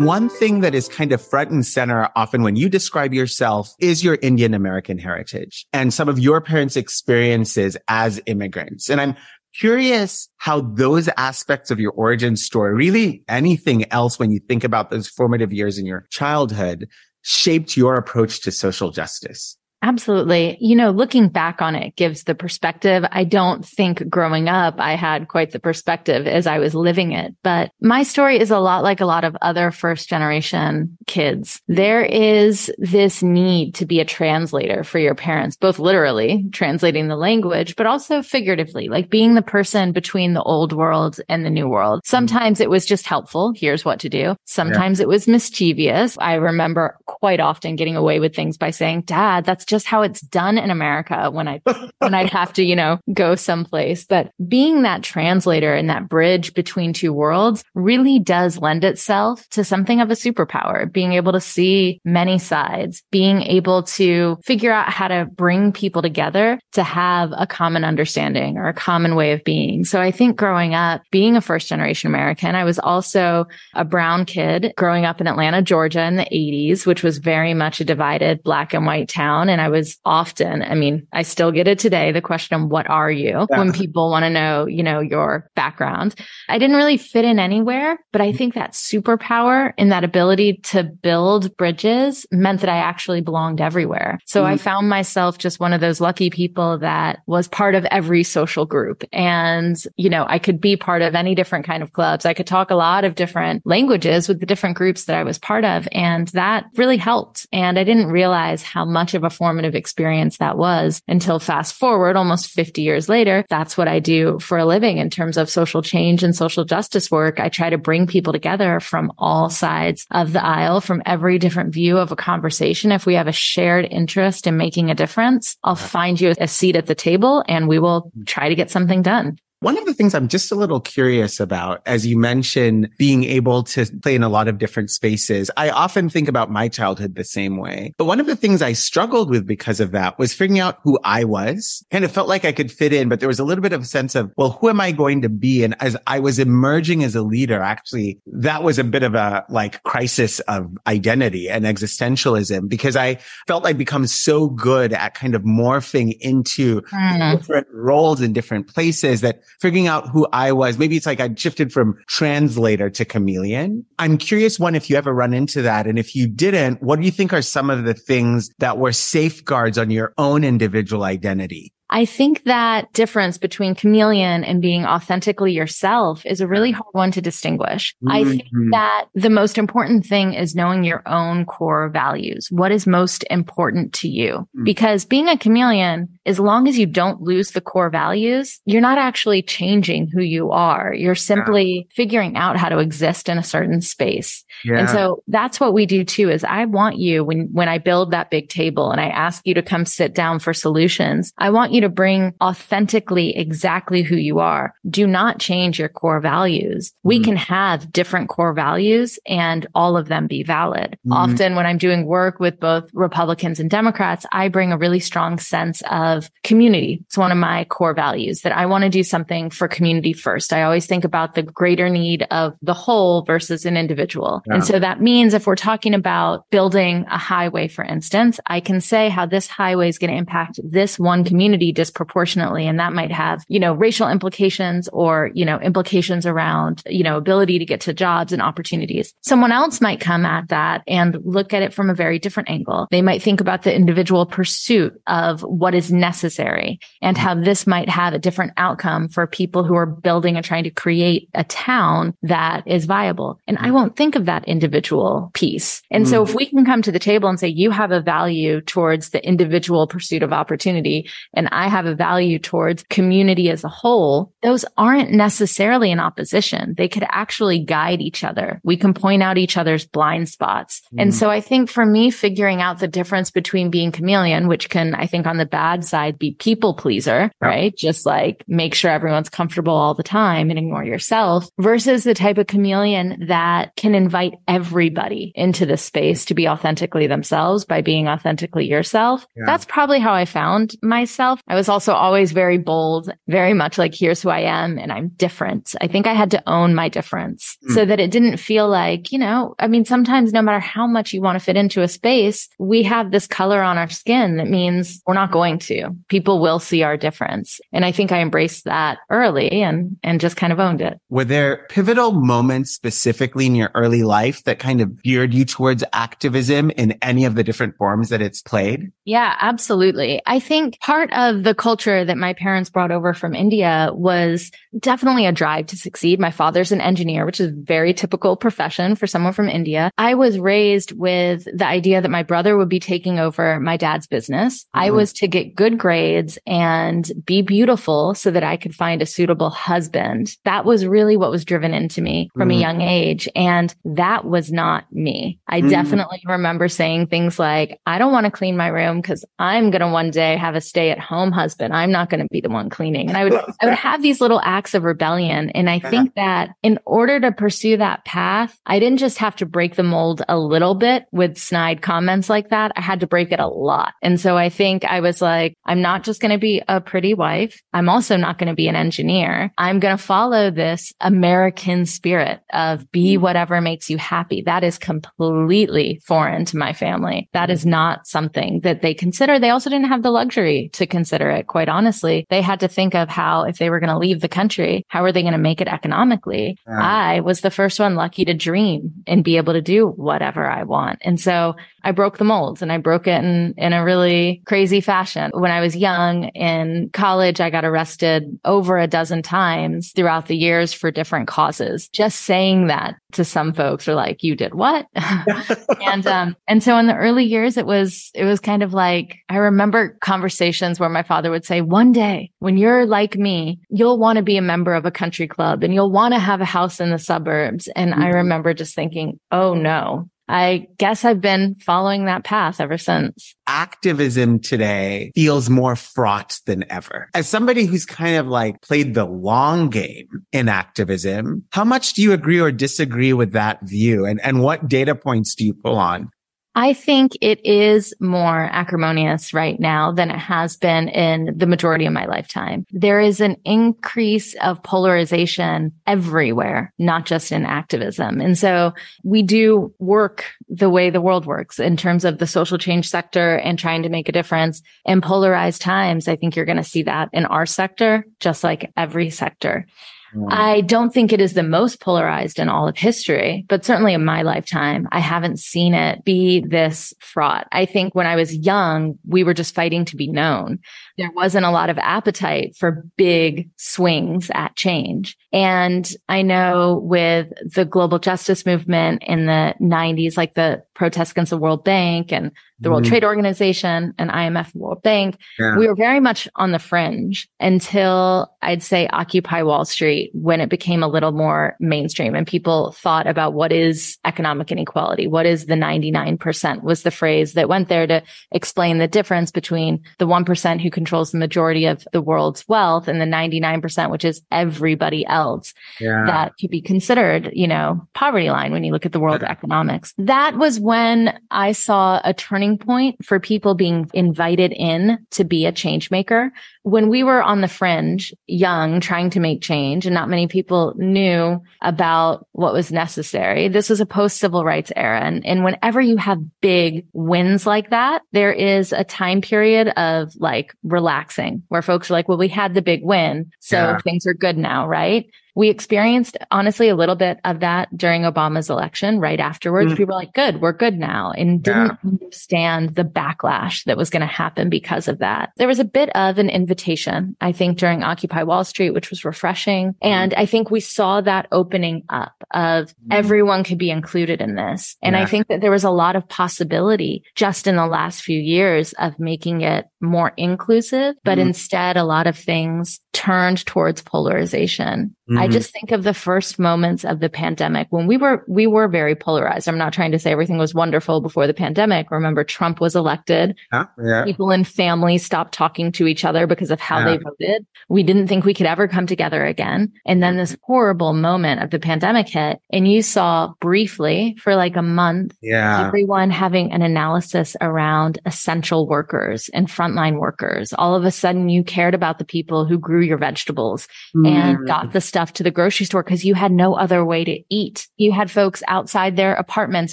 One 0.00 0.30
thing 0.30 0.60
that 0.60 0.74
is 0.74 0.88
kind 0.88 1.12
of 1.12 1.20
front 1.20 1.50
and 1.50 1.64
center 1.64 2.08
often 2.16 2.42
when 2.42 2.56
you 2.56 2.70
describe 2.70 3.12
yourself 3.12 3.74
is 3.78 4.02
your 4.02 4.16
Indian 4.22 4.54
American 4.54 4.96
heritage 4.96 5.66
and 5.74 5.92
some 5.92 6.08
of 6.08 6.18
your 6.18 6.40
parents' 6.40 6.74
experiences 6.74 7.76
as 7.86 8.18
immigrants. 8.24 8.88
And 8.88 8.98
I'm 8.98 9.14
curious 9.54 10.30
how 10.38 10.62
those 10.62 11.10
aspects 11.18 11.70
of 11.70 11.78
your 11.78 11.92
origin 11.92 12.36
story, 12.36 12.74
really 12.74 13.22
anything 13.28 13.84
else 13.92 14.18
when 14.18 14.30
you 14.30 14.40
think 14.40 14.64
about 14.64 14.90
those 14.90 15.06
formative 15.06 15.52
years 15.52 15.76
in 15.76 15.84
your 15.84 16.06
childhood, 16.08 16.88
shaped 17.20 17.76
your 17.76 17.96
approach 17.96 18.40
to 18.40 18.50
social 18.50 18.90
justice. 18.90 19.58
Absolutely. 19.82 20.58
You 20.60 20.76
know, 20.76 20.90
looking 20.90 21.28
back 21.28 21.62
on 21.62 21.74
it 21.74 21.96
gives 21.96 22.24
the 22.24 22.34
perspective. 22.34 23.04
I 23.10 23.24
don't 23.24 23.64
think 23.64 24.08
growing 24.10 24.48
up, 24.48 24.74
I 24.78 24.94
had 24.94 25.28
quite 25.28 25.52
the 25.52 25.58
perspective 25.58 26.26
as 26.26 26.46
I 26.46 26.58
was 26.58 26.74
living 26.74 27.12
it, 27.12 27.34
but 27.42 27.70
my 27.80 28.02
story 28.02 28.38
is 28.38 28.50
a 28.50 28.58
lot 28.58 28.82
like 28.82 29.00
a 29.00 29.06
lot 29.06 29.24
of 29.24 29.36
other 29.40 29.70
first 29.70 30.08
generation 30.08 30.98
kids. 31.06 31.62
There 31.66 32.04
is 32.04 32.70
this 32.76 33.22
need 33.22 33.74
to 33.76 33.86
be 33.86 34.00
a 34.00 34.04
translator 34.04 34.84
for 34.84 34.98
your 34.98 35.14
parents, 35.14 35.56
both 35.56 35.78
literally 35.78 36.44
translating 36.52 37.08
the 37.08 37.16
language, 37.16 37.74
but 37.76 37.86
also 37.86 38.22
figuratively, 38.22 38.88
like 38.88 39.08
being 39.08 39.34
the 39.34 39.42
person 39.42 39.92
between 39.92 40.34
the 40.34 40.42
old 40.42 40.74
world 40.74 41.18
and 41.28 41.44
the 41.44 41.50
new 41.50 41.68
world. 41.68 42.00
Mm-hmm. 42.00 42.10
Sometimes 42.10 42.60
it 42.60 42.68
was 42.68 42.84
just 42.84 43.06
helpful. 43.06 43.54
Here's 43.56 43.84
what 43.84 44.00
to 44.00 44.10
do. 44.10 44.36
Sometimes 44.44 44.98
yeah. 44.98 45.04
it 45.04 45.08
was 45.08 45.26
mischievous. 45.26 46.18
I 46.18 46.34
remember 46.34 46.98
quite 47.06 47.40
often 47.40 47.76
getting 47.76 47.96
away 47.96 48.20
with 48.20 48.36
things 48.36 48.58
by 48.58 48.70
saying, 48.70 49.02
dad, 49.02 49.46
that's 49.46 49.64
just 49.70 49.86
how 49.86 50.02
it's 50.02 50.20
done 50.20 50.58
in 50.58 50.70
America 50.70 51.30
when 51.30 51.48
I, 51.48 51.62
when 51.98 52.12
I'd 52.12 52.30
have 52.30 52.52
to, 52.54 52.64
you 52.64 52.76
know, 52.76 52.98
go 53.14 53.34
someplace. 53.36 54.04
But 54.04 54.32
being 54.46 54.82
that 54.82 55.02
translator 55.02 55.74
and 55.74 55.88
that 55.88 56.08
bridge 56.08 56.52
between 56.52 56.92
two 56.92 57.12
worlds 57.12 57.64
really 57.74 58.18
does 58.18 58.58
lend 58.58 58.84
itself 58.84 59.48
to 59.50 59.64
something 59.64 60.00
of 60.00 60.10
a 60.10 60.14
superpower, 60.14 60.90
being 60.92 61.12
able 61.12 61.32
to 61.32 61.40
see 61.40 62.00
many 62.04 62.38
sides, 62.38 63.02
being 63.10 63.42
able 63.42 63.84
to 63.84 64.38
figure 64.44 64.72
out 64.72 64.90
how 64.90 65.08
to 65.08 65.26
bring 65.32 65.72
people 65.72 66.02
together 66.02 66.58
to 66.72 66.82
have 66.82 67.32
a 67.36 67.46
common 67.46 67.84
understanding 67.84 68.58
or 68.58 68.66
a 68.66 68.74
common 68.74 69.14
way 69.14 69.32
of 69.32 69.44
being. 69.44 69.84
So 69.84 70.00
I 70.00 70.10
think 70.10 70.36
growing 70.36 70.74
up, 70.74 71.02
being 71.10 71.36
a 71.36 71.40
first 71.40 71.68
generation 71.68 72.08
American, 72.08 72.54
I 72.54 72.64
was 72.64 72.78
also 72.78 73.46
a 73.74 73.84
brown 73.84 74.24
kid 74.24 74.72
growing 74.76 75.04
up 75.04 75.20
in 75.20 75.28
Atlanta, 75.28 75.62
Georgia 75.62 76.02
in 76.02 76.16
the 76.16 76.24
80s, 76.24 76.86
which 76.86 77.02
was 77.02 77.18
very 77.18 77.54
much 77.54 77.80
a 77.80 77.84
divided 77.84 78.42
black 78.42 78.74
and 78.74 78.86
white 78.86 79.08
town. 79.08 79.48
And 79.48 79.59
I 79.60 79.68
was 79.68 79.98
often, 80.04 80.62
I 80.62 80.74
mean, 80.74 81.06
I 81.12 81.22
still 81.22 81.52
get 81.52 81.68
it 81.68 81.78
today, 81.78 82.12
the 82.12 82.20
question, 82.20 82.60
of 82.60 82.68
what 82.68 82.88
are 82.88 83.10
you? 83.10 83.46
Yeah. 83.50 83.58
When 83.58 83.72
people 83.72 84.10
want 84.10 84.24
to 84.24 84.30
know, 84.30 84.66
you 84.66 84.82
know, 84.82 85.00
your 85.00 85.48
background. 85.54 86.14
I 86.48 86.58
didn't 86.58 86.76
really 86.76 86.96
fit 86.96 87.24
in 87.24 87.38
anywhere, 87.38 87.98
but 88.12 88.20
I 88.20 88.32
think 88.32 88.54
that 88.54 88.72
superpower 88.72 89.72
and 89.78 89.92
that 89.92 90.04
ability 90.04 90.60
to 90.64 90.84
build 90.84 91.56
bridges 91.56 92.26
meant 92.30 92.60
that 92.60 92.70
I 92.70 92.76
actually 92.78 93.20
belonged 93.20 93.60
everywhere. 93.60 94.18
So 94.26 94.42
mm-hmm. 94.42 94.52
I 94.52 94.56
found 94.56 94.88
myself 94.88 95.38
just 95.38 95.60
one 95.60 95.72
of 95.72 95.80
those 95.80 96.00
lucky 96.00 96.30
people 96.30 96.78
that 96.78 97.18
was 97.26 97.48
part 97.48 97.74
of 97.74 97.84
every 97.86 98.24
social 98.24 98.66
group. 98.66 99.04
And, 99.12 99.76
you 99.96 100.10
know, 100.10 100.24
I 100.28 100.38
could 100.38 100.60
be 100.60 100.76
part 100.76 101.02
of 101.02 101.14
any 101.14 101.34
different 101.34 101.66
kind 101.66 101.82
of 101.82 101.92
clubs. 101.92 102.24
I 102.24 102.34
could 102.34 102.46
talk 102.46 102.70
a 102.70 102.74
lot 102.74 103.04
of 103.04 103.14
different 103.14 103.66
languages 103.66 104.28
with 104.28 104.40
the 104.40 104.46
different 104.46 104.76
groups 104.76 105.04
that 105.04 105.16
I 105.16 105.24
was 105.24 105.38
part 105.38 105.64
of. 105.64 105.88
And 105.92 106.28
that 106.28 106.64
really 106.76 106.96
helped. 106.96 107.46
And 107.52 107.78
I 107.78 107.84
didn't 107.84 108.06
realize 108.06 108.62
how 108.62 108.84
much 108.84 109.14
of 109.14 109.24
a 109.24 109.30
formative 109.50 109.74
experience 109.74 110.38
that 110.38 110.56
was 110.56 111.02
until 111.08 111.40
fast 111.40 111.74
forward 111.74 112.14
almost 112.14 112.52
50 112.52 112.82
years 112.82 113.08
later. 113.08 113.44
That's 113.48 113.76
what 113.76 113.88
I 113.88 113.98
do 113.98 114.38
for 114.38 114.58
a 114.58 114.64
living 114.64 114.98
in 114.98 115.10
terms 115.10 115.36
of 115.36 115.50
social 115.50 115.82
change 115.82 116.22
and 116.22 116.36
social 116.36 116.64
justice 116.64 117.10
work. 117.10 117.40
I 117.40 117.48
try 117.48 117.68
to 117.68 117.76
bring 117.76 118.06
people 118.06 118.32
together 118.32 118.78
from 118.78 119.12
all 119.18 119.50
sides 119.50 120.06
of 120.12 120.32
the 120.32 120.44
aisle, 120.44 120.80
from 120.80 121.02
every 121.04 121.40
different 121.40 121.74
view 121.74 121.98
of 121.98 122.12
a 122.12 122.16
conversation. 122.16 122.92
If 122.92 123.06
we 123.06 123.14
have 123.14 123.26
a 123.26 123.32
shared 123.32 123.88
interest 123.90 124.46
in 124.46 124.56
making 124.56 124.88
a 124.88 124.94
difference, 124.94 125.56
I'll 125.64 125.74
find 125.74 126.20
you 126.20 126.32
a 126.38 126.46
seat 126.46 126.76
at 126.76 126.86
the 126.86 126.94
table 126.94 127.42
and 127.48 127.66
we 127.66 127.80
will 127.80 128.12
try 128.26 128.48
to 128.48 128.54
get 128.54 128.70
something 128.70 129.02
done. 129.02 129.36
One 129.62 129.76
of 129.76 129.84
the 129.84 129.92
things 129.92 130.14
I'm 130.14 130.28
just 130.28 130.50
a 130.50 130.54
little 130.54 130.80
curious 130.80 131.38
about, 131.38 131.82
as 131.84 132.06
you 132.06 132.16
mentioned, 132.16 132.88
being 132.96 133.24
able 133.24 133.62
to 133.64 133.84
play 134.00 134.14
in 134.14 134.22
a 134.22 134.28
lot 134.30 134.48
of 134.48 134.56
different 134.56 134.90
spaces, 134.90 135.50
I 135.54 135.68
often 135.68 136.08
think 136.08 136.28
about 136.28 136.50
my 136.50 136.66
childhood 136.66 137.14
the 137.14 137.24
same 137.24 137.58
way. 137.58 137.92
But 137.98 138.06
one 138.06 138.20
of 138.20 138.26
the 138.26 138.36
things 138.36 138.62
I 138.62 138.72
struggled 138.72 139.28
with 139.28 139.46
because 139.46 139.78
of 139.78 139.90
that 139.90 140.18
was 140.18 140.32
figuring 140.32 140.60
out 140.60 140.78
who 140.82 140.98
I 141.04 141.24
was. 141.24 141.84
Kind 141.90 142.06
of 142.06 142.10
felt 142.10 142.26
like 142.26 142.46
I 142.46 142.52
could 142.52 142.72
fit 142.72 142.94
in, 142.94 143.10
but 143.10 143.20
there 143.20 143.28
was 143.28 143.38
a 143.38 143.44
little 143.44 143.60
bit 143.60 143.74
of 143.74 143.82
a 143.82 143.84
sense 143.84 144.14
of, 144.14 144.32
well, 144.38 144.52
who 144.52 144.70
am 144.70 144.80
I 144.80 144.92
going 144.92 145.20
to 145.20 145.28
be? 145.28 145.62
And 145.62 145.76
as 145.78 145.94
I 146.06 146.20
was 146.20 146.38
emerging 146.38 147.04
as 147.04 147.14
a 147.14 147.20
leader, 147.20 147.60
actually, 147.60 148.18
that 148.28 148.62
was 148.62 148.78
a 148.78 148.84
bit 148.84 149.02
of 149.02 149.14
a 149.14 149.44
like 149.50 149.82
crisis 149.82 150.40
of 150.40 150.72
identity 150.86 151.50
and 151.50 151.66
existentialism 151.66 152.66
because 152.70 152.96
I 152.96 153.18
felt 153.46 153.66
I'd 153.66 153.76
become 153.76 154.06
so 154.06 154.48
good 154.48 154.94
at 154.94 155.12
kind 155.12 155.34
of 155.34 155.42
morphing 155.42 156.16
into 156.20 156.80
mm. 156.80 157.36
different 157.36 157.66
roles 157.74 158.22
in 158.22 158.32
different 158.32 158.66
places 158.66 159.20
that 159.20 159.42
figuring 159.60 159.86
out 159.86 160.08
who 160.08 160.26
I 160.32 160.52
was. 160.52 160.78
Maybe 160.78 160.96
it's 160.96 161.06
like 161.06 161.20
I 161.20 161.32
shifted 161.34 161.72
from 161.72 161.96
translator 162.06 162.90
to 162.90 163.04
chameleon. 163.04 163.84
I'm 163.98 164.18
curious, 164.18 164.58
one, 164.58 164.74
if 164.74 164.88
you 164.88 164.96
ever 164.96 165.12
run 165.12 165.34
into 165.34 165.62
that. 165.62 165.86
And 165.86 165.98
if 165.98 166.14
you 166.14 166.26
didn't, 166.26 166.82
what 166.82 166.98
do 166.98 167.04
you 167.04 167.12
think 167.12 167.32
are 167.32 167.42
some 167.42 167.70
of 167.70 167.84
the 167.84 167.94
things 167.94 168.50
that 168.58 168.78
were 168.78 168.92
safeguards 168.92 169.78
on 169.78 169.90
your 169.90 170.12
own 170.18 170.44
individual 170.44 171.04
identity? 171.04 171.72
I 171.90 172.04
think 172.04 172.44
that 172.44 172.92
difference 172.92 173.36
between 173.36 173.74
chameleon 173.74 174.44
and 174.44 174.62
being 174.62 174.86
authentically 174.86 175.52
yourself 175.52 176.24
is 176.24 176.40
a 176.40 176.46
really 176.46 176.70
hard 176.70 176.86
one 176.92 177.10
to 177.12 177.20
distinguish. 177.20 177.94
Mm-hmm. 177.96 178.10
I 178.10 178.24
think 178.24 178.42
that 178.70 179.06
the 179.14 179.30
most 179.30 179.58
important 179.58 180.06
thing 180.06 180.32
is 180.34 180.54
knowing 180.54 180.84
your 180.84 181.02
own 181.06 181.44
core 181.44 181.88
values. 181.88 182.48
What 182.50 182.70
is 182.70 182.86
most 182.86 183.24
important 183.28 183.92
to 183.94 184.08
you? 184.08 184.34
Mm-hmm. 184.34 184.64
Because 184.64 185.04
being 185.04 185.28
a 185.28 185.36
chameleon, 185.36 186.08
as 186.26 186.38
long 186.38 186.68
as 186.68 186.78
you 186.78 186.86
don't 186.86 187.20
lose 187.20 187.50
the 187.50 187.60
core 187.60 187.90
values, 187.90 188.60
you're 188.64 188.80
not 188.80 188.98
actually 188.98 189.42
changing 189.42 190.08
who 190.08 190.22
you 190.22 190.52
are. 190.52 190.94
You're 190.94 191.14
simply 191.14 191.88
yeah. 191.88 191.94
figuring 191.94 192.36
out 192.36 192.56
how 192.56 192.68
to 192.68 192.78
exist 192.78 193.28
in 193.28 193.36
a 193.36 193.42
certain 193.42 193.80
space. 193.80 194.44
Yeah. 194.64 194.78
And 194.78 194.88
so 194.88 195.22
that's 195.26 195.58
what 195.58 195.74
we 195.74 195.86
do 195.86 196.04
too 196.04 196.30
is 196.30 196.44
I 196.44 196.66
want 196.66 196.98
you 196.98 197.24
when, 197.24 197.48
when 197.52 197.68
I 197.68 197.78
build 197.78 198.12
that 198.12 198.30
big 198.30 198.48
table 198.48 198.92
and 198.92 199.00
I 199.00 199.08
ask 199.08 199.44
you 199.44 199.54
to 199.54 199.62
come 199.62 199.84
sit 199.84 200.14
down 200.14 200.38
for 200.38 200.54
solutions, 200.54 201.32
I 201.38 201.50
want 201.50 201.72
you 201.72 201.79
to 201.80 201.88
bring 201.88 202.34
authentically 202.42 203.36
exactly 203.36 204.02
who 204.02 204.16
you 204.16 204.38
are. 204.38 204.74
Do 204.88 205.06
not 205.06 205.38
change 205.38 205.78
your 205.78 205.88
core 205.88 206.20
values. 206.20 206.92
We 207.02 207.16
mm-hmm. 207.16 207.24
can 207.24 207.36
have 207.36 207.92
different 207.92 208.28
core 208.28 208.52
values 208.52 209.18
and 209.26 209.66
all 209.74 209.96
of 209.96 210.08
them 210.08 210.26
be 210.26 210.42
valid. 210.42 210.98
Mm-hmm. 211.06 211.12
Often 211.12 211.56
when 211.56 211.66
I'm 211.66 211.78
doing 211.78 212.06
work 212.06 212.40
with 212.40 212.60
both 212.60 212.90
Republicans 212.92 213.60
and 213.60 213.70
Democrats, 213.70 214.26
I 214.32 214.48
bring 214.48 214.72
a 214.72 214.78
really 214.78 215.00
strong 215.00 215.38
sense 215.38 215.82
of 215.90 216.30
community. 216.44 217.02
It's 217.06 217.18
one 217.18 217.32
of 217.32 217.38
my 217.38 217.64
core 217.64 217.94
values 217.94 218.42
that 218.42 218.56
I 218.56 218.66
want 218.66 218.84
to 218.84 218.90
do 218.90 219.02
something 219.02 219.50
for 219.50 219.68
community 219.68 220.12
first. 220.12 220.52
I 220.52 220.62
always 220.62 220.86
think 220.86 221.04
about 221.04 221.34
the 221.34 221.42
greater 221.42 221.88
need 221.88 222.26
of 222.30 222.54
the 222.62 222.74
whole 222.74 223.22
versus 223.22 223.64
an 223.64 223.76
individual. 223.76 224.42
Yeah. 224.46 224.54
And 224.54 224.64
so 224.64 224.78
that 224.78 225.00
means 225.00 225.34
if 225.34 225.46
we're 225.46 225.56
talking 225.56 225.94
about 225.94 226.48
building 226.50 227.06
a 227.10 227.18
highway, 227.18 227.68
for 227.68 227.84
instance, 227.84 228.40
I 228.46 228.60
can 228.60 228.80
say 228.80 229.08
how 229.08 229.26
this 229.26 229.48
highway 229.48 229.88
is 229.88 229.98
going 229.98 230.10
to 230.10 230.16
impact 230.16 230.60
this 230.62 230.98
one 230.98 231.24
community 231.24 231.69
disproportionately. 231.72 232.66
And 232.66 232.78
that 232.78 232.92
might 232.92 233.12
have, 233.12 233.44
you 233.48 233.60
know, 233.60 233.74
racial 233.74 234.08
implications 234.08 234.88
or, 234.92 235.30
you 235.34 235.44
know, 235.44 235.58
implications 235.60 236.26
around, 236.26 236.82
you 236.86 237.02
know, 237.02 237.16
ability 237.16 237.58
to 237.58 237.64
get 237.64 237.80
to 237.82 237.94
jobs 237.94 238.32
and 238.32 238.42
opportunities. 238.42 239.14
Someone 239.22 239.52
else 239.52 239.80
might 239.80 240.00
come 240.00 240.24
at 240.24 240.48
that 240.48 240.82
and 240.86 241.18
look 241.24 241.52
at 241.52 241.62
it 241.62 241.74
from 241.74 241.90
a 241.90 241.94
very 241.94 242.18
different 242.18 242.50
angle. 242.50 242.88
They 242.90 243.02
might 243.02 243.22
think 243.22 243.40
about 243.40 243.62
the 243.62 243.74
individual 243.74 244.26
pursuit 244.26 245.00
of 245.06 245.42
what 245.42 245.74
is 245.74 245.92
necessary 245.92 246.78
and 247.02 247.16
how 247.16 247.34
this 247.34 247.66
might 247.66 247.88
have 247.88 248.14
a 248.14 248.18
different 248.18 248.52
outcome 248.56 249.08
for 249.08 249.26
people 249.26 249.64
who 249.64 249.74
are 249.74 249.86
building 249.86 250.36
and 250.36 250.44
trying 250.44 250.64
to 250.64 250.70
create 250.70 251.28
a 251.34 251.44
town 251.44 252.14
that 252.22 252.62
is 252.66 252.84
viable. 252.84 253.38
And 253.46 253.58
I 253.58 253.70
won't 253.70 253.96
think 253.96 254.16
of 254.16 254.26
that 254.26 254.46
individual 254.46 255.30
piece. 255.34 255.82
And 255.90 256.06
mm. 256.06 256.10
so 256.10 256.22
if 256.22 256.34
we 256.34 256.46
can 256.46 256.64
come 256.64 256.82
to 256.82 256.92
the 256.92 256.98
table 256.98 257.28
and 257.28 257.38
say, 257.38 257.48
you 257.48 257.70
have 257.70 257.90
a 257.90 258.00
value 258.00 258.60
towards 258.60 259.10
the 259.10 259.26
individual 259.26 259.86
pursuit 259.86 260.22
of 260.22 260.32
opportunity 260.32 261.08
and 261.34 261.48
I 261.60 261.68
have 261.68 261.84
a 261.84 261.94
value 261.94 262.38
towards 262.38 262.84
community 262.84 263.50
as 263.50 263.64
a 263.64 263.68
whole, 263.68 264.32
those 264.42 264.64
aren't 264.78 265.12
necessarily 265.12 265.90
in 265.90 266.00
opposition. 266.00 266.74
They 266.76 266.88
could 266.88 267.04
actually 267.08 267.58
guide 267.58 268.00
each 268.00 268.24
other. 268.24 268.60
We 268.64 268.78
can 268.78 268.94
point 268.94 269.22
out 269.22 269.36
each 269.36 269.58
other's 269.58 269.86
blind 269.86 270.30
spots. 270.30 270.80
Mm. 270.94 271.02
And 271.02 271.14
so 271.14 271.28
I 271.28 271.42
think 271.42 271.68
for 271.68 271.84
me, 271.84 272.10
figuring 272.10 272.62
out 272.62 272.78
the 272.78 272.88
difference 272.88 273.30
between 273.30 273.70
being 273.70 273.92
chameleon, 273.92 274.48
which 274.48 274.70
can, 274.70 274.94
I 274.94 275.06
think 275.06 275.26
on 275.26 275.36
the 275.36 275.44
bad 275.44 275.84
side 275.84 276.18
be 276.18 276.32
people 276.32 276.72
pleaser, 276.74 277.30
yeah. 277.42 277.48
right? 277.48 277.76
Just 277.76 278.06
like 278.06 278.42
make 278.48 278.74
sure 278.74 278.90
everyone's 278.90 279.28
comfortable 279.28 279.74
all 279.74 279.94
the 279.94 280.02
time 280.02 280.48
and 280.48 280.58
ignore 280.58 280.84
yourself 280.84 281.46
versus 281.58 282.04
the 282.04 282.14
type 282.14 282.38
of 282.38 282.46
chameleon 282.46 283.26
that 283.28 283.76
can 283.76 283.94
invite 283.94 284.34
everybody 284.48 285.32
into 285.34 285.66
the 285.66 285.76
space 285.76 286.24
to 286.24 286.34
be 286.34 286.48
authentically 286.48 287.06
themselves 287.06 287.66
by 287.66 287.82
being 287.82 288.08
authentically 288.08 288.66
yourself. 288.66 289.26
Yeah. 289.36 289.44
That's 289.44 289.66
probably 289.66 290.00
how 290.00 290.14
I 290.14 290.24
found 290.24 290.72
myself. 290.82 291.40
I 291.50 291.54
was 291.54 291.68
also 291.68 291.92
always 291.92 292.32
very 292.32 292.58
bold, 292.58 293.10
very 293.26 293.54
much 293.54 293.78
like, 293.78 293.94
here's 293.94 294.20
who 294.22 294.28
I 294.28 294.40
am 294.40 294.78
and 294.78 294.92
I'm 294.92 295.08
different. 295.16 295.74
I 295.80 295.86
think 295.86 296.06
I 296.06 296.12
had 296.12 296.30
to 296.32 296.42
own 296.46 296.74
my 296.74 296.88
difference 296.88 297.56
mm. 297.68 297.74
so 297.74 297.84
that 297.84 298.00
it 298.00 298.10
didn't 298.10 298.36
feel 298.36 298.68
like, 298.68 299.12
you 299.12 299.18
know, 299.18 299.54
I 299.58 299.66
mean, 299.66 299.84
sometimes 299.84 300.32
no 300.32 300.42
matter 300.42 300.60
how 300.60 300.86
much 300.86 301.12
you 301.12 301.20
want 301.20 301.38
to 301.38 301.44
fit 301.44 301.56
into 301.56 301.82
a 301.82 301.88
space, 301.88 302.48
we 302.58 302.82
have 302.82 303.10
this 303.10 303.26
color 303.26 303.62
on 303.62 303.78
our 303.78 303.88
skin 303.88 304.36
that 304.36 304.48
means 304.48 305.00
we're 305.06 305.14
not 305.14 305.32
going 305.32 305.58
to. 305.58 305.70
to. 305.70 305.90
People 306.08 306.40
will 306.40 306.58
see 306.58 306.82
our 306.82 306.96
difference. 306.96 307.60
And 307.72 307.84
I 307.84 307.92
think 307.92 308.12
I 308.12 308.20
embraced 308.20 308.64
that 308.64 308.98
early 309.08 309.62
and, 309.62 309.96
and 310.02 310.20
just 310.20 310.36
kind 310.36 310.52
of 310.52 310.60
owned 310.60 310.80
it. 310.80 311.00
Were 311.08 311.24
there 311.24 311.66
pivotal 311.68 312.12
moments 312.12 312.72
specifically 312.72 313.46
in 313.46 313.54
your 313.54 313.70
early 313.74 314.02
life 314.02 314.44
that 314.44 314.58
kind 314.58 314.80
of 314.80 315.02
geared 315.02 315.32
you 315.32 315.44
towards 315.44 315.84
activism 315.92 316.70
in 316.70 316.92
any 317.02 317.24
of 317.24 317.34
the 317.34 317.44
different 317.44 317.76
forms 317.76 318.08
that 318.08 318.20
it's 318.20 318.42
played? 318.42 318.92
Yeah, 319.04 319.36
absolutely. 319.40 320.20
I 320.26 320.40
think 320.40 320.78
part 320.80 321.12
of 321.12 321.29
the 321.32 321.54
culture 321.54 322.04
that 322.04 322.16
my 322.16 322.32
parents 322.32 322.70
brought 322.70 322.90
over 322.90 323.14
from 323.14 323.34
India 323.34 323.90
was 323.92 324.50
definitely 324.78 325.26
a 325.26 325.32
drive 325.32 325.66
to 325.66 325.76
succeed. 325.76 326.20
My 326.20 326.30
father's 326.30 326.72
an 326.72 326.80
engineer, 326.80 327.26
which 327.26 327.40
is 327.40 327.48
a 327.48 327.54
very 327.54 327.92
typical 327.92 328.36
profession 328.36 328.94
for 328.94 329.06
someone 329.06 329.32
from 329.32 329.48
India. 329.48 329.90
I 329.98 330.14
was 330.14 330.38
raised 330.38 330.92
with 330.92 331.44
the 331.44 331.66
idea 331.66 332.00
that 332.00 332.10
my 332.10 332.22
brother 332.22 332.56
would 332.56 332.68
be 332.68 332.80
taking 332.80 333.18
over 333.18 333.60
my 333.60 333.76
dad's 333.76 334.06
business. 334.06 334.64
Mm-hmm. 334.64 334.80
I 334.80 334.90
was 334.90 335.12
to 335.14 335.28
get 335.28 335.54
good 335.54 335.78
grades 335.78 336.38
and 336.46 337.10
be 337.24 337.42
beautiful 337.42 338.14
so 338.14 338.30
that 338.30 338.44
I 338.44 338.56
could 338.56 338.74
find 338.74 339.02
a 339.02 339.06
suitable 339.06 339.50
husband. 339.50 340.36
That 340.44 340.64
was 340.64 340.86
really 340.86 341.16
what 341.16 341.30
was 341.30 341.44
driven 341.44 341.74
into 341.74 342.00
me 342.00 342.30
from 342.34 342.48
mm-hmm. 342.48 342.58
a 342.58 342.60
young 342.60 342.80
age. 342.80 343.28
And 343.34 343.74
that 343.84 344.24
was 344.24 344.50
not 344.50 344.90
me. 344.92 345.38
I 345.48 345.60
mm-hmm. 345.60 345.70
definitely 345.70 346.22
remember 346.24 346.68
saying 346.68 347.08
things 347.08 347.38
like, 347.38 347.80
I 347.86 347.98
don't 347.98 348.12
want 348.12 348.26
to 348.26 348.30
clean 348.30 348.56
my 348.56 348.68
room 348.68 349.00
because 349.00 349.24
I'm 349.38 349.70
going 349.70 349.80
to 349.80 349.88
one 349.88 350.10
day 350.10 350.36
have 350.36 350.54
a 350.54 350.60
stay 350.60 350.90
at 350.90 350.98
home 350.98 351.19
husband. 351.28 351.74
I'm 351.74 351.90
not 351.90 352.10
going 352.10 352.20
to 352.20 352.28
be 352.30 352.40
the 352.40 352.48
one 352.48 352.70
cleaning. 352.70 353.08
And 353.08 353.16
I 353.16 353.24
would, 353.24 353.34
I 353.34 353.66
would 353.66 353.74
have 353.78 354.02
these 354.02 354.20
little 354.20 354.40
acts 354.42 354.74
of 354.74 354.84
rebellion. 354.84 355.50
And 355.50 355.68
I 355.68 355.78
think 355.78 356.14
that 356.14 356.50
in 356.62 356.78
order 356.86 357.20
to 357.20 357.32
pursue 357.32 357.76
that 357.76 358.04
path, 358.04 358.58
I 358.66 358.78
didn't 358.78 358.98
just 358.98 359.18
have 359.18 359.36
to 359.36 359.46
break 359.46 359.76
the 359.76 359.82
mold 359.82 360.22
a 360.28 360.38
little 360.38 360.74
bit 360.74 361.06
with 361.12 361.38
snide 361.38 361.82
comments 361.82 362.30
like 362.30 362.50
that. 362.50 362.72
I 362.76 362.80
had 362.80 363.00
to 363.00 363.06
break 363.06 363.32
it 363.32 363.40
a 363.40 363.46
lot. 363.46 363.92
And 364.02 364.20
so 364.20 364.36
I 364.36 364.48
think 364.48 364.84
I 364.84 365.00
was 365.00 365.20
like, 365.20 365.54
I'm 365.64 365.82
not 365.82 366.04
just 366.04 366.20
going 366.20 366.32
to 366.32 366.38
be 366.38 366.62
a 366.68 366.80
pretty 366.80 367.14
wife. 367.14 367.60
I'm 367.72 367.88
also 367.88 368.16
not 368.16 368.38
going 368.38 368.48
to 368.48 368.54
be 368.54 368.68
an 368.68 368.76
engineer. 368.76 369.52
I'm 369.58 369.80
going 369.80 369.96
to 369.96 370.02
follow 370.02 370.50
this 370.50 370.92
American 371.00 371.86
spirit 371.86 372.40
of 372.52 372.90
be 372.92 373.16
mm. 373.16 373.20
whatever 373.20 373.60
makes 373.60 373.90
you 373.90 373.98
happy. 373.98 374.42
That 374.42 374.64
is 374.64 374.78
completely 374.78 376.00
foreign 376.04 376.44
to 376.46 376.56
my 376.56 376.72
family. 376.72 377.28
That 377.32 377.50
is 377.50 377.66
not 377.66 378.06
something 378.06 378.60
that 378.60 378.82
they 378.82 378.94
consider. 378.94 379.38
They 379.38 379.50
also 379.50 379.70
didn't 379.70 379.88
have 379.88 380.02
the 380.02 380.10
luxury 380.10 380.70
to 380.74 380.86
consider 380.86 381.09
it. 381.12 381.46
Quite 381.46 381.68
honestly, 381.68 382.26
they 382.30 382.42
had 382.42 382.60
to 382.60 382.68
think 382.68 382.94
of 382.94 383.08
how, 383.08 383.44
if 383.44 383.58
they 383.58 383.70
were 383.70 383.80
going 383.80 383.90
to 383.90 383.98
leave 383.98 384.20
the 384.20 384.28
country, 384.28 384.84
how 384.88 385.02
are 385.04 385.12
they 385.12 385.22
going 385.22 385.32
to 385.32 385.38
make 385.38 385.60
it 385.60 385.68
economically? 385.68 386.58
Yeah. 386.66 386.78
I 386.80 387.20
was 387.20 387.40
the 387.40 387.50
first 387.50 387.80
one 387.80 387.94
lucky 387.94 388.24
to 388.24 388.34
dream 388.34 388.92
and 389.06 389.24
be 389.24 389.36
able 389.36 389.52
to 389.54 389.62
do 389.62 389.88
whatever 389.88 390.48
I 390.48 390.62
want. 390.62 391.00
And 391.02 391.20
so 391.20 391.56
I 391.82 391.92
broke 391.92 392.18
the 392.18 392.24
molds 392.24 392.62
and 392.62 392.70
I 392.70 392.78
broke 392.78 393.06
it 393.06 393.24
in, 393.24 393.54
in 393.56 393.72
a 393.72 393.84
really 393.84 394.42
crazy 394.44 394.80
fashion. 394.80 395.30
When 395.34 395.50
I 395.50 395.60
was 395.60 395.76
young 395.76 396.24
in 396.28 396.90
college, 396.92 397.40
I 397.40 397.50
got 397.50 397.64
arrested 397.64 398.38
over 398.44 398.78
a 398.78 398.86
dozen 398.86 399.22
times 399.22 399.92
throughout 399.92 400.26
the 400.26 400.36
years 400.36 400.72
for 400.72 400.90
different 400.90 401.28
causes. 401.28 401.88
Just 401.88 402.20
saying 402.20 402.66
that 402.66 402.96
to 403.12 403.24
some 403.24 403.52
folks 403.52 403.88
are 403.88 403.94
like, 403.94 404.22
you 404.22 404.34
did 404.34 404.54
what? 404.54 404.86
and, 405.82 406.06
um, 406.06 406.36
and 406.48 406.62
so 406.62 406.76
in 406.78 406.86
the 406.86 406.96
early 406.96 407.24
years, 407.24 407.56
it 407.56 407.66
was, 407.66 408.10
it 408.14 408.24
was 408.24 408.40
kind 408.40 408.62
of 408.62 408.72
like, 408.72 409.18
I 409.28 409.36
remember 409.36 409.96
conversations 410.00 410.80
where 410.80 410.88
my 410.88 411.02
father 411.02 411.30
would 411.30 411.44
say, 411.44 411.60
one 411.60 411.92
day 411.92 412.30
when 412.38 412.56
you're 412.56 412.86
like 412.86 413.16
me, 413.16 413.60
you'll 413.68 413.98
want 413.98 414.16
to 414.16 414.22
be 414.22 414.36
a 414.36 414.42
member 414.42 414.74
of 414.74 414.86
a 414.86 414.90
country 414.90 415.28
club 415.28 415.62
and 415.62 415.74
you'll 415.74 415.90
want 415.90 416.14
to 416.14 416.20
have 416.20 416.40
a 416.40 416.46
house 416.46 416.80
in 416.80 416.90
the 416.90 416.98
suburbs. 416.98 417.68
And 417.76 417.92
mm-hmm. 417.92 418.02
I 418.02 418.08
remember 418.08 418.54
just 418.54 418.74
thinking, 418.74 419.18
oh 419.30 419.54
no, 419.54 420.08
I 420.30 420.68
guess 420.78 421.04
I've 421.04 421.20
been 421.20 421.56
following 421.56 422.04
that 422.04 422.24
path 422.24 422.60
ever 422.60 422.78
since. 422.78 423.34
Activism 423.46 424.38
today 424.38 425.10
feels 425.14 425.50
more 425.50 425.74
fraught 425.74 426.38
than 426.46 426.64
ever. 426.70 427.08
As 427.14 427.28
somebody 427.28 427.64
who's 427.64 427.84
kind 427.84 428.16
of 428.16 428.28
like 428.28 428.62
played 428.62 428.94
the 428.94 429.04
long 429.04 429.70
game 429.70 430.06
in 430.32 430.48
activism, 430.48 431.44
how 431.52 431.64
much 431.64 431.94
do 431.94 432.02
you 432.02 432.12
agree 432.12 432.40
or 432.40 432.52
disagree 432.52 433.12
with 433.12 433.32
that 433.32 433.60
view? 433.62 434.06
And, 434.06 434.20
and 434.22 434.40
what 434.40 434.68
data 434.68 434.94
points 434.94 435.34
do 435.34 435.44
you 435.44 435.54
pull 435.54 435.76
on? 435.76 436.10
I 436.54 436.72
think 436.72 437.12
it 437.20 437.44
is 437.46 437.94
more 438.00 438.48
acrimonious 438.50 439.32
right 439.32 439.58
now 439.60 439.92
than 439.92 440.10
it 440.10 440.18
has 440.18 440.56
been 440.56 440.88
in 440.88 441.32
the 441.36 441.46
majority 441.46 441.86
of 441.86 441.92
my 441.92 442.06
lifetime. 442.06 442.66
There 442.72 443.00
is 443.00 443.20
an 443.20 443.36
increase 443.44 444.34
of 444.42 444.62
polarization 444.64 445.72
everywhere, 445.86 446.72
not 446.78 447.06
just 447.06 447.30
in 447.30 447.46
activism. 447.46 448.20
And 448.20 448.36
so 448.36 448.74
we 449.04 449.22
do 449.22 449.72
work 449.78 450.24
the 450.48 450.70
way 450.70 450.90
the 450.90 451.00
world 451.00 451.24
works 451.24 451.60
in 451.60 451.76
terms 451.76 452.04
of 452.04 452.18
the 452.18 452.26
social 452.26 452.58
change 452.58 452.88
sector 452.88 453.36
and 453.36 453.56
trying 453.56 453.84
to 453.84 453.88
make 453.88 454.08
a 454.08 454.12
difference 454.12 454.60
in 454.84 455.00
polarized 455.00 455.62
times. 455.62 456.08
I 456.08 456.16
think 456.16 456.34
you're 456.34 456.44
going 456.46 456.56
to 456.56 456.64
see 456.64 456.82
that 456.82 457.10
in 457.12 457.26
our 457.26 457.46
sector, 457.46 458.04
just 458.18 458.42
like 458.42 458.72
every 458.76 459.10
sector. 459.10 459.66
Mm. 460.14 460.32
I 460.32 460.60
don't 460.62 460.92
think 460.92 461.12
it 461.12 461.20
is 461.20 461.34
the 461.34 461.42
most 461.42 461.80
polarized 461.80 462.38
in 462.38 462.48
all 462.48 462.68
of 462.68 462.76
history, 462.76 463.44
but 463.48 463.64
certainly 463.64 463.94
in 463.94 464.04
my 464.04 464.22
lifetime, 464.22 464.88
I 464.92 465.00
haven't 465.00 465.38
seen 465.38 465.74
it 465.74 466.04
be 466.04 466.40
this 466.40 466.92
fraught. 467.00 467.46
I 467.52 467.66
think 467.66 467.94
when 467.94 468.06
I 468.06 468.16
was 468.16 468.34
young, 468.34 468.98
we 469.06 469.24
were 469.24 469.34
just 469.34 469.54
fighting 469.54 469.84
to 469.86 469.96
be 469.96 470.08
known. 470.08 470.58
There 471.00 471.10
wasn't 471.12 471.46
a 471.46 471.50
lot 471.50 471.70
of 471.70 471.78
appetite 471.78 472.56
for 472.56 472.84
big 472.98 473.48
swings 473.56 474.30
at 474.34 474.54
change. 474.54 475.16
And 475.32 475.90
I 476.08 476.20
know 476.20 476.80
with 476.82 477.28
the 477.54 477.64
global 477.64 477.98
justice 477.98 478.44
movement 478.44 479.02
in 479.06 479.24
the 479.24 479.54
90s, 479.62 480.18
like 480.18 480.34
the 480.34 480.62
protests 480.74 481.12
against 481.12 481.30
the 481.30 481.38
World 481.38 481.64
Bank 481.64 482.12
and 482.12 482.32
the 482.58 482.68
mm-hmm. 482.68 482.72
World 482.72 482.84
Trade 482.84 483.04
Organization 483.04 483.94
and 483.98 484.10
IMF 484.10 484.54
World 484.54 484.82
Bank, 484.82 485.16
yeah. 485.38 485.56
we 485.56 485.68
were 485.68 485.74
very 485.74 486.00
much 486.00 486.28
on 486.36 486.52
the 486.52 486.58
fringe 486.58 487.28
until 487.38 488.30
I'd 488.42 488.62
say 488.62 488.88
Occupy 488.88 489.42
Wall 489.42 489.64
Street 489.64 490.10
when 490.14 490.40
it 490.40 490.50
became 490.50 490.82
a 490.82 490.88
little 490.88 491.12
more 491.12 491.56
mainstream 491.60 492.14
and 492.14 492.26
people 492.26 492.72
thought 492.72 493.06
about 493.06 493.32
what 493.32 493.52
is 493.52 493.98
economic 494.04 494.52
inequality? 494.52 495.06
What 495.06 495.26
is 495.26 495.46
the 495.46 495.54
99% 495.54 496.62
was 496.62 496.82
the 496.82 496.90
phrase 496.90 497.34
that 497.34 497.48
went 497.48 497.68
there 497.68 497.86
to 497.86 498.02
explain 498.32 498.78
the 498.78 498.88
difference 498.88 499.30
between 499.30 499.82
the 499.98 500.06
1% 500.06 500.60
who 500.60 500.70
controls 500.90 501.12
the 501.12 501.18
majority 501.18 501.66
of 501.66 501.86
the 501.92 502.02
world's 502.02 502.44
wealth 502.48 502.88
and 502.88 503.00
the 503.00 503.04
99%, 503.04 503.90
which 503.92 504.04
is 504.04 504.22
everybody 504.32 505.06
else 505.06 505.54
yeah. 505.78 506.02
that 506.04 506.32
could 506.40 506.50
be 506.50 506.60
considered, 506.60 507.30
you 507.32 507.46
know, 507.46 507.86
poverty 507.94 508.28
line 508.28 508.50
when 508.50 508.64
you 508.64 508.72
look 508.72 508.84
at 508.84 508.90
the 508.90 508.98
world 508.98 509.22
economics. 509.22 509.94
That 509.98 510.36
was 510.36 510.58
when 510.58 511.16
I 511.30 511.52
saw 511.52 512.00
a 512.02 512.12
turning 512.12 512.58
point 512.58 513.04
for 513.04 513.20
people 513.20 513.54
being 513.54 513.88
invited 513.94 514.52
in 514.52 514.98
to 515.12 515.22
be 515.22 515.46
a 515.46 515.52
change 515.52 515.92
maker. 515.92 516.32
When 516.64 516.88
we 516.88 517.04
were 517.04 517.22
on 517.22 517.40
the 517.40 517.48
fringe, 517.48 518.12
young, 518.26 518.80
trying 518.80 519.10
to 519.10 519.20
make 519.20 519.42
change 519.42 519.86
and 519.86 519.94
not 519.94 520.08
many 520.08 520.26
people 520.26 520.74
knew 520.76 521.40
about 521.62 522.26
what 522.32 522.52
was 522.52 522.72
necessary. 522.72 523.46
This 523.48 523.70
was 523.70 523.80
a 523.80 523.86
post 523.86 524.18
civil 524.18 524.44
rights 524.44 524.72
era. 524.74 525.00
And, 525.00 525.24
and 525.24 525.44
whenever 525.44 525.80
you 525.80 525.96
have 525.98 526.18
big 526.40 526.86
wins 526.92 527.46
like 527.46 527.70
that, 527.70 528.02
there 528.12 528.32
is 528.32 528.72
a 528.72 528.82
time 528.82 529.20
period 529.20 529.68
of 529.68 530.12
like 530.16 530.54
relaxing 530.72 531.42
where 531.48 531.62
folks 531.62 531.90
are 531.90 531.94
like, 531.94 532.08
well, 532.08 532.18
we 532.18 532.28
had 532.28 532.54
the 532.54 532.62
big 532.62 532.84
win. 532.84 533.30
So 533.40 533.56
yeah. 533.56 533.78
things 533.78 534.06
are 534.06 534.14
good 534.14 534.36
now, 534.36 534.66
right? 534.66 535.06
We 535.34 535.48
experienced 535.48 536.16
honestly 536.30 536.68
a 536.68 536.76
little 536.76 536.96
bit 536.96 537.18
of 537.24 537.40
that 537.40 537.76
during 537.76 538.02
Obama's 538.02 538.50
election. 538.50 539.00
Right 539.00 539.20
afterwards, 539.20 539.72
mm. 539.72 539.76
people 539.76 539.94
were 539.94 540.00
like, 540.00 540.12
good, 540.14 540.40
we're 540.40 540.52
good 540.52 540.78
now 540.78 541.12
and 541.12 541.42
didn't 541.42 541.78
yeah. 541.82 541.90
understand 541.90 542.74
the 542.74 542.84
backlash 542.84 543.64
that 543.64 543.76
was 543.76 543.90
going 543.90 544.00
to 544.00 544.06
happen 544.06 544.48
because 544.48 544.88
of 544.88 544.98
that. 544.98 545.30
There 545.36 545.48
was 545.48 545.58
a 545.58 545.64
bit 545.64 545.90
of 545.94 546.18
an 546.18 546.30
invitation, 546.30 547.16
I 547.20 547.32
think, 547.32 547.58
during 547.58 547.82
Occupy 547.82 548.22
Wall 548.22 548.44
Street, 548.44 548.70
which 548.70 548.90
was 548.90 549.04
refreshing. 549.04 549.72
Mm. 549.72 549.76
And 549.82 550.14
I 550.14 550.26
think 550.26 550.50
we 550.50 550.60
saw 550.60 551.00
that 551.00 551.28
opening 551.32 551.84
up 551.88 552.14
of 552.32 552.66
mm. 552.66 552.74
everyone 552.90 553.44
could 553.44 553.58
be 553.58 553.70
included 553.70 554.20
in 554.20 554.34
this. 554.34 554.76
And 554.82 554.94
yeah. 554.94 555.02
I 555.02 555.06
think 555.06 555.28
that 555.28 555.40
there 555.40 555.50
was 555.50 555.64
a 555.64 555.70
lot 555.70 555.96
of 555.96 556.08
possibility 556.08 557.04
just 557.14 557.46
in 557.46 557.56
the 557.56 557.66
last 557.66 558.02
few 558.02 558.18
years 558.18 558.72
of 558.74 558.98
making 558.98 559.42
it 559.42 559.66
more 559.80 560.12
inclusive, 560.16 560.96
but 561.04 561.18
mm. 561.18 561.22
instead 561.22 561.76
a 561.76 561.84
lot 561.84 562.06
of 562.06 562.16
things 562.16 562.80
turned 562.92 563.44
towards 563.46 563.82
polarization. 563.82 564.94
Mm-hmm. 565.10 565.18
I 565.18 565.26
just 565.26 565.52
think 565.52 565.72
of 565.72 565.82
the 565.82 565.94
first 565.94 566.38
moments 566.38 566.84
of 566.84 567.00
the 567.00 567.08
pandemic 567.08 567.66
when 567.70 567.88
we 567.88 567.96
were, 567.96 568.24
we 568.28 568.46
were 568.46 568.68
very 568.68 568.94
polarized. 568.94 569.48
I'm 569.48 569.58
not 569.58 569.72
trying 569.72 569.90
to 569.90 569.98
say 569.98 570.12
everything 570.12 570.38
was 570.38 570.54
wonderful 570.54 571.00
before 571.00 571.26
the 571.26 571.34
pandemic. 571.34 571.90
Remember, 571.90 572.22
Trump 572.22 572.60
was 572.60 572.76
elected. 572.76 573.36
Yeah, 573.52 573.64
yeah. 573.82 574.04
People 574.04 574.30
in 574.30 574.44
families 574.44 575.04
stopped 575.04 575.34
talking 575.34 575.72
to 575.72 575.88
each 575.88 576.04
other 576.04 576.28
because 576.28 576.52
of 576.52 576.60
how 576.60 576.78
yeah. 576.78 576.84
they 576.84 576.98
voted. 576.98 577.46
We 577.68 577.82
didn't 577.82 578.06
think 578.06 578.24
we 578.24 578.34
could 578.34 578.46
ever 578.46 578.68
come 578.68 578.86
together 578.86 579.24
again. 579.24 579.72
And 579.84 580.00
then 580.00 580.16
this 580.16 580.36
horrible 580.42 580.92
moment 580.92 581.42
of 581.42 581.50
the 581.50 581.58
pandemic 581.58 582.08
hit 582.08 582.40
and 582.52 582.70
you 582.70 582.82
saw 582.82 583.32
briefly 583.40 584.16
for 584.20 584.36
like 584.36 584.54
a 584.54 584.62
month, 584.62 585.16
yeah. 585.22 585.66
everyone 585.66 586.10
having 586.10 586.52
an 586.52 586.62
analysis 586.62 587.36
around 587.40 587.98
essential 588.06 588.68
workers 588.68 589.28
and 589.34 589.48
frontline 589.48 589.98
workers. 589.98 590.52
All 590.52 590.76
of 590.76 590.84
a 590.84 590.90
sudden 590.92 591.28
you 591.28 591.42
cared 591.42 591.74
about 591.74 591.98
the 591.98 592.04
people 592.04 592.44
who 592.44 592.58
grew 592.58 592.82
your 592.82 592.98
vegetables 592.98 593.66
mm. 593.96 594.06
and 594.06 594.46
got 594.46 594.72
the 594.72 594.80
stuff 594.80 594.99
stuff 595.00 595.14
to 595.14 595.22
the 595.22 595.30
grocery 595.30 595.64
store 595.64 595.82
because 595.82 596.04
you 596.04 596.14
had 596.14 596.30
no 596.30 596.54
other 596.54 596.84
way 596.84 597.04
to 597.04 597.22
eat. 597.30 597.66
You 597.78 597.90
had 597.90 598.10
folks 598.10 598.42
outside 598.48 598.96
their 598.96 599.14
apartments 599.14 599.72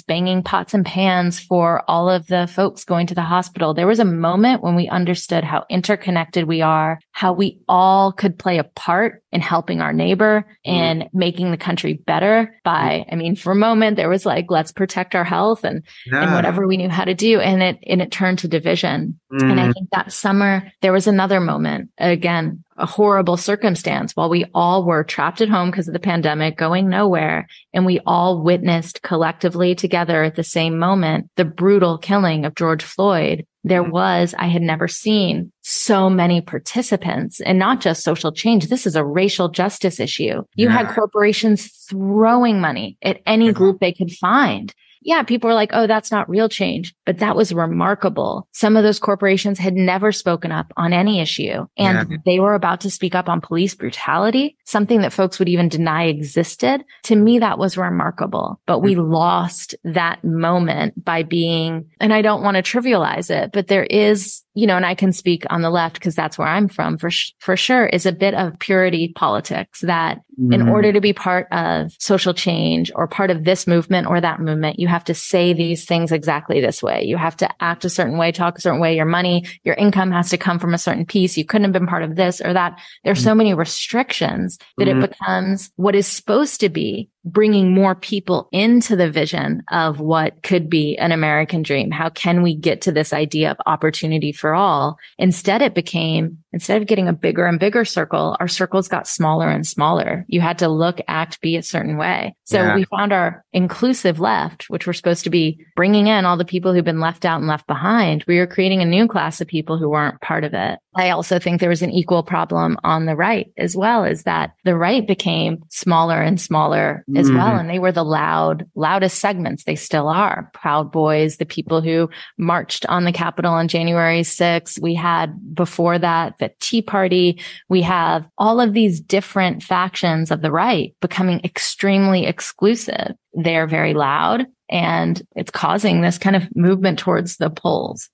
banging 0.00 0.42
pots 0.42 0.72
and 0.72 0.86
pans 0.86 1.38
for 1.38 1.82
all 1.86 2.08
of 2.08 2.26
the 2.28 2.46
folks 2.46 2.82
going 2.84 3.06
to 3.08 3.14
the 3.14 3.20
hospital. 3.20 3.74
There 3.74 3.86
was 3.86 4.00
a 4.00 4.06
moment 4.06 4.62
when 4.62 4.74
we 4.74 4.88
understood 4.88 5.44
how 5.44 5.66
interconnected 5.68 6.44
we 6.46 6.62
are, 6.62 6.98
how 7.12 7.34
we 7.34 7.60
all 7.68 8.10
could 8.10 8.38
play 8.38 8.56
a 8.56 8.64
part 8.64 9.22
in 9.30 9.40
helping 9.40 9.80
our 9.80 9.92
neighbor 9.92 10.46
mm. 10.66 10.72
and 10.72 11.08
making 11.12 11.50
the 11.50 11.56
country 11.56 11.94
better 11.94 12.58
by, 12.64 13.04
I 13.10 13.14
mean, 13.14 13.36
for 13.36 13.52
a 13.52 13.56
moment, 13.56 13.96
there 13.96 14.08
was 14.08 14.24
like, 14.24 14.46
let's 14.48 14.72
protect 14.72 15.14
our 15.14 15.24
health 15.24 15.64
and, 15.64 15.82
yeah. 16.06 16.22
and 16.22 16.34
whatever 16.34 16.66
we 16.66 16.78
knew 16.78 16.88
how 16.88 17.04
to 17.04 17.14
do. 17.14 17.38
And 17.40 17.62
it, 17.62 17.78
and 17.86 18.00
it 18.00 18.10
turned 18.10 18.38
to 18.40 18.48
division. 18.48 19.18
Mm. 19.32 19.50
And 19.50 19.60
I 19.60 19.68
mm. 19.68 19.74
think 19.74 19.90
that 19.90 20.12
summer, 20.12 20.72
there 20.80 20.92
was 20.92 21.06
another 21.06 21.40
moment, 21.40 21.90
again, 21.98 22.64
a 22.78 22.86
horrible 22.86 23.36
circumstance 23.36 24.14
while 24.14 24.30
we 24.30 24.46
all 24.54 24.84
were 24.84 25.04
trapped 25.04 25.40
at 25.40 25.48
home 25.48 25.70
because 25.70 25.88
of 25.88 25.94
the 25.94 26.00
pandemic, 26.00 26.56
going 26.56 26.88
nowhere. 26.88 27.48
And 27.74 27.84
we 27.84 28.00
all 28.06 28.42
witnessed 28.42 29.02
collectively 29.02 29.74
together 29.74 30.22
at 30.22 30.36
the 30.36 30.44
same 30.44 30.78
moment, 30.78 31.28
the 31.36 31.44
brutal 31.44 31.98
killing 31.98 32.44
of 32.44 32.54
George 32.54 32.84
Floyd. 32.84 33.44
There 33.68 33.84
mm. 33.84 33.90
was, 33.90 34.34
I 34.38 34.46
had 34.46 34.62
never 34.62 34.88
seen 34.88 35.52
so 35.62 36.08
many 36.08 36.40
participants 36.40 37.40
and 37.40 37.58
not 37.58 37.80
just 37.80 38.02
social 38.02 38.32
change. 38.32 38.68
This 38.68 38.86
is 38.86 38.96
a 38.96 39.04
racial 39.04 39.48
justice 39.48 40.00
issue. 40.00 40.42
You 40.54 40.68
yeah. 40.68 40.70
had 40.70 40.94
corporations 40.94 41.70
throwing 41.88 42.60
money 42.60 42.96
at 43.02 43.20
any 43.26 43.52
group 43.52 43.80
they 43.80 43.92
could 43.92 44.10
find 44.10 44.74
yeah, 45.02 45.22
people 45.22 45.48
were 45.48 45.54
like, 45.54 45.70
oh, 45.72 45.86
that's 45.86 46.10
not 46.10 46.28
real 46.28 46.48
change, 46.48 46.94
but 47.06 47.18
that 47.18 47.36
was 47.36 47.52
remarkable. 47.52 48.48
Some 48.52 48.76
of 48.76 48.82
those 48.82 48.98
corporations 48.98 49.58
had 49.58 49.74
never 49.74 50.12
spoken 50.12 50.52
up 50.52 50.72
on 50.76 50.92
any 50.92 51.20
issue 51.20 51.66
and 51.76 52.10
yeah. 52.10 52.16
they 52.24 52.40
were 52.40 52.54
about 52.54 52.80
to 52.82 52.90
speak 52.90 53.14
up 53.14 53.28
on 53.28 53.40
police 53.40 53.74
brutality, 53.74 54.56
something 54.64 55.00
that 55.00 55.12
folks 55.12 55.38
would 55.38 55.48
even 55.48 55.68
deny 55.68 56.04
existed. 56.04 56.84
To 57.04 57.16
me, 57.16 57.38
that 57.38 57.58
was 57.58 57.76
remarkable, 57.76 58.60
but 58.66 58.80
we 58.80 58.94
mm-hmm. 58.94 59.12
lost 59.12 59.74
that 59.84 60.22
moment 60.24 61.02
by 61.04 61.22
being, 61.22 61.90
and 62.00 62.12
I 62.12 62.22
don't 62.22 62.42
want 62.42 62.56
to 62.56 62.62
trivialize 62.62 63.30
it, 63.30 63.50
but 63.52 63.68
there 63.68 63.84
is 63.84 64.42
you 64.58 64.66
know, 64.66 64.74
and 64.74 64.84
I 64.84 64.96
can 64.96 65.12
speak 65.12 65.44
on 65.50 65.62
the 65.62 65.70
left 65.70 65.94
because 65.94 66.16
that's 66.16 66.36
where 66.36 66.48
I'm 66.48 66.68
from 66.68 66.98
for, 66.98 67.12
sh- 67.12 67.32
for 67.38 67.56
sure 67.56 67.86
is 67.86 68.06
a 68.06 68.12
bit 68.12 68.34
of 68.34 68.58
purity 68.58 69.12
politics 69.14 69.82
that 69.82 70.18
mm-hmm. 70.18 70.52
in 70.52 70.68
order 70.68 70.92
to 70.92 71.00
be 71.00 71.12
part 71.12 71.46
of 71.52 71.92
social 72.00 72.34
change 72.34 72.90
or 72.96 73.06
part 73.06 73.30
of 73.30 73.44
this 73.44 73.68
movement 73.68 74.08
or 74.08 74.20
that 74.20 74.40
movement, 74.40 74.80
you 74.80 74.88
have 74.88 75.04
to 75.04 75.14
say 75.14 75.52
these 75.52 75.84
things 75.84 76.10
exactly 76.10 76.60
this 76.60 76.82
way. 76.82 77.04
You 77.04 77.16
have 77.16 77.36
to 77.36 77.48
act 77.62 77.84
a 77.84 77.88
certain 77.88 78.18
way, 78.18 78.32
talk 78.32 78.58
a 78.58 78.60
certain 78.60 78.80
way. 78.80 78.96
Your 78.96 79.06
money, 79.06 79.46
your 79.62 79.76
income 79.76 80.10
has 80.10 80.28
to 80.30 80.36
come 80.36 80.58
from 80.58 80.74
a 80.74 80.78
certain 80.78 81.06
piece. 81.06 81.38
You 81.38 81.44
couldn't 81.44 81.66
have 81.66 81.72
been 81.72 81.86
part 81.86 82.02
of 82.02 82.16
this 82.16 82.40
or 82.40 82.52
that. 82.52 82.80
There's 83.04 83.18
mm-hmm. 83.18 83.28
so 83.28 83.34
many 83.36 83.54
restrictions 83.54 84.58
that 84.76 84.88
mm-hmm. 84.88 85.04
it 85.04 85.10
becomes 85.10 85.70
what 85.76 85.94
is 85.94 86.08
supposed 86.08 86.58
to 86.62 86.68
be 86.68 87.10
bringing 87.32 87.72
more 87.72 87.94
people 87.94 88.48
into 88.52 88.96
the 88.96 89.10
vision 89.10 89.62
of 89.70 90.00
what 90.00 90.42
could 90.42 90.68
be 90.68 90.96
an 90.96 91.12
American 91.12 91.62
dream. 91.62 91.90
How 91.90 92.08
can 92.08 92.42
we 92.42 92.54
get 92.54 92.82
to 92.82 92.92
this 92.92 93.12
idea 93.12 93.50
of 93.50 93.56
opportunity 93.66 94.32
for 94.32 94.54
all? 94.54 94.96
Instead, 95.18 95.62
it 95.62 95.74
became, 95.74 96.38
instead 96.52 96.80
of 96.80 96.88
getting 96.88 97.08
a 97.08 97.12
bigger 97.12 97.46
and 97.46 97.60
bigger 97.60 97.84
circle, 97.84 98.36
our 98.40 98.48
circles 98.48 98.88
got 98.88 99.06
smaller 99.06 99.48
and 99.48 99.66
smaller. 99.66 100.24
You 100.28 100.40
had 100.40 100.58
to 100.58 100.68
look, 100.68 101.00
act, 101.06 101.40
be 101.40 101.56
a 101.56 101.62
certain 101.62 101.96
way. 101.96 102.34
So 102.44 102.62
yeah. 102.62 102.74
we 102.74 102.84
found 102.84 103.12
our 103.12 103.44
inclusive 103.52 104.20
left, 104.20 104.70
which 104.70 104.86
we're 104.86 104.92
supposed 104.92 105.24
to 105.24 105.30
be 105.30 105.64
bringing 105.76 106.06
in 106.06 106.24
all 106.24 106.36
the 106.36 106.44
people 106.44 106.72
who've 106.72 106.84
been 106.84 107.00
left 107.00 107.24
out 107.24 107.38
and 107.38 107.48
left 107.48 107.66
behind. 107.66 108.24
We 108.26 108.38
were 108.38 108.46
creating 108.46 108.80
a 108.80 108.86
new 108.86 109.06
class 109.06 109.40
of 109.40 109.48
people 109.48 109.76
who 109.76 109.90
weren't 109.90 110.20
part 110.20 110.44
of 110.44 110.54
it. 110.54 110.78
I 110.94 111.10
also 111.10 111.38
think 111.38 111.60
there 111.60 111.68
was 111.68 111.82
an 111.82 111.90
equal 111.90 112.22
problem 112.22 112.76
on 112.82 113.06
the 113.06 113.14
right 113.14 113.52
as 113.56 113.76
well, 113.76 114.04
is 114.04 114.24
that 114.24 114.54
the 114.64 114.76
right 114.76 115.06
became 115.06 115.62
smaller 115.68 116.20
and 116.20 116.40
smaller 116.40 117.04
as 117.18 117.26
mm-hmm. 117.26 117.36
well. 117.36 117.56
And 117.56 117.68
they 117.68 117.78
were 117.78 117.92
the 117.92 118.04
loud, 118.04 118.64
loudest 118.74 119.18
segments. 119.18 119.64
They 119.64 119.74
still 119.74 120.08
are. 120.08 120.50
Proud 120.54 120.92
Boys, 120.92 121.36
the 121.36 121.46
people 121.46 121.80
who 121.80 122.08
marched 122.38 122.86
on 122.86 123.04
the 123.04 123.12
Capitol 123.12 123.52
on 123.52 123.68
January 123.68 124.22
6th. 124.22 124.80
We 124.80 124.94
had 124.94 125.54
before 125.54 125.98
that 125.98 126.38
the 126.38 126.52
Tea 126.60 126.82
Party. 126.82 127.40
We 127.68 127.82
have 127.82 128.26
all 128.38 128.60
of 128.60 128.72
these 128.72 129.00
different 129.00 129.62
factions 129.62 130.30
of 130.30 130.42
the 130.42 130.52
right 130.52 130.94
becoming 131.00 131.40
extremely 131.44 132.26
exclusive. 132.26 133.14
They're 133.34 133.66
very 133.66 133.94
loud 133.94 134.46
and 134.70 135.22
it's 135.34 135.50
causing 135.50 136.00
this 136.00 136.18
kind 136.18 136.36
of 136.36 136.44
movement 136.54 136.98
towards 136.98 137.38
the 137.38 137.50
poles. 137.50 138.08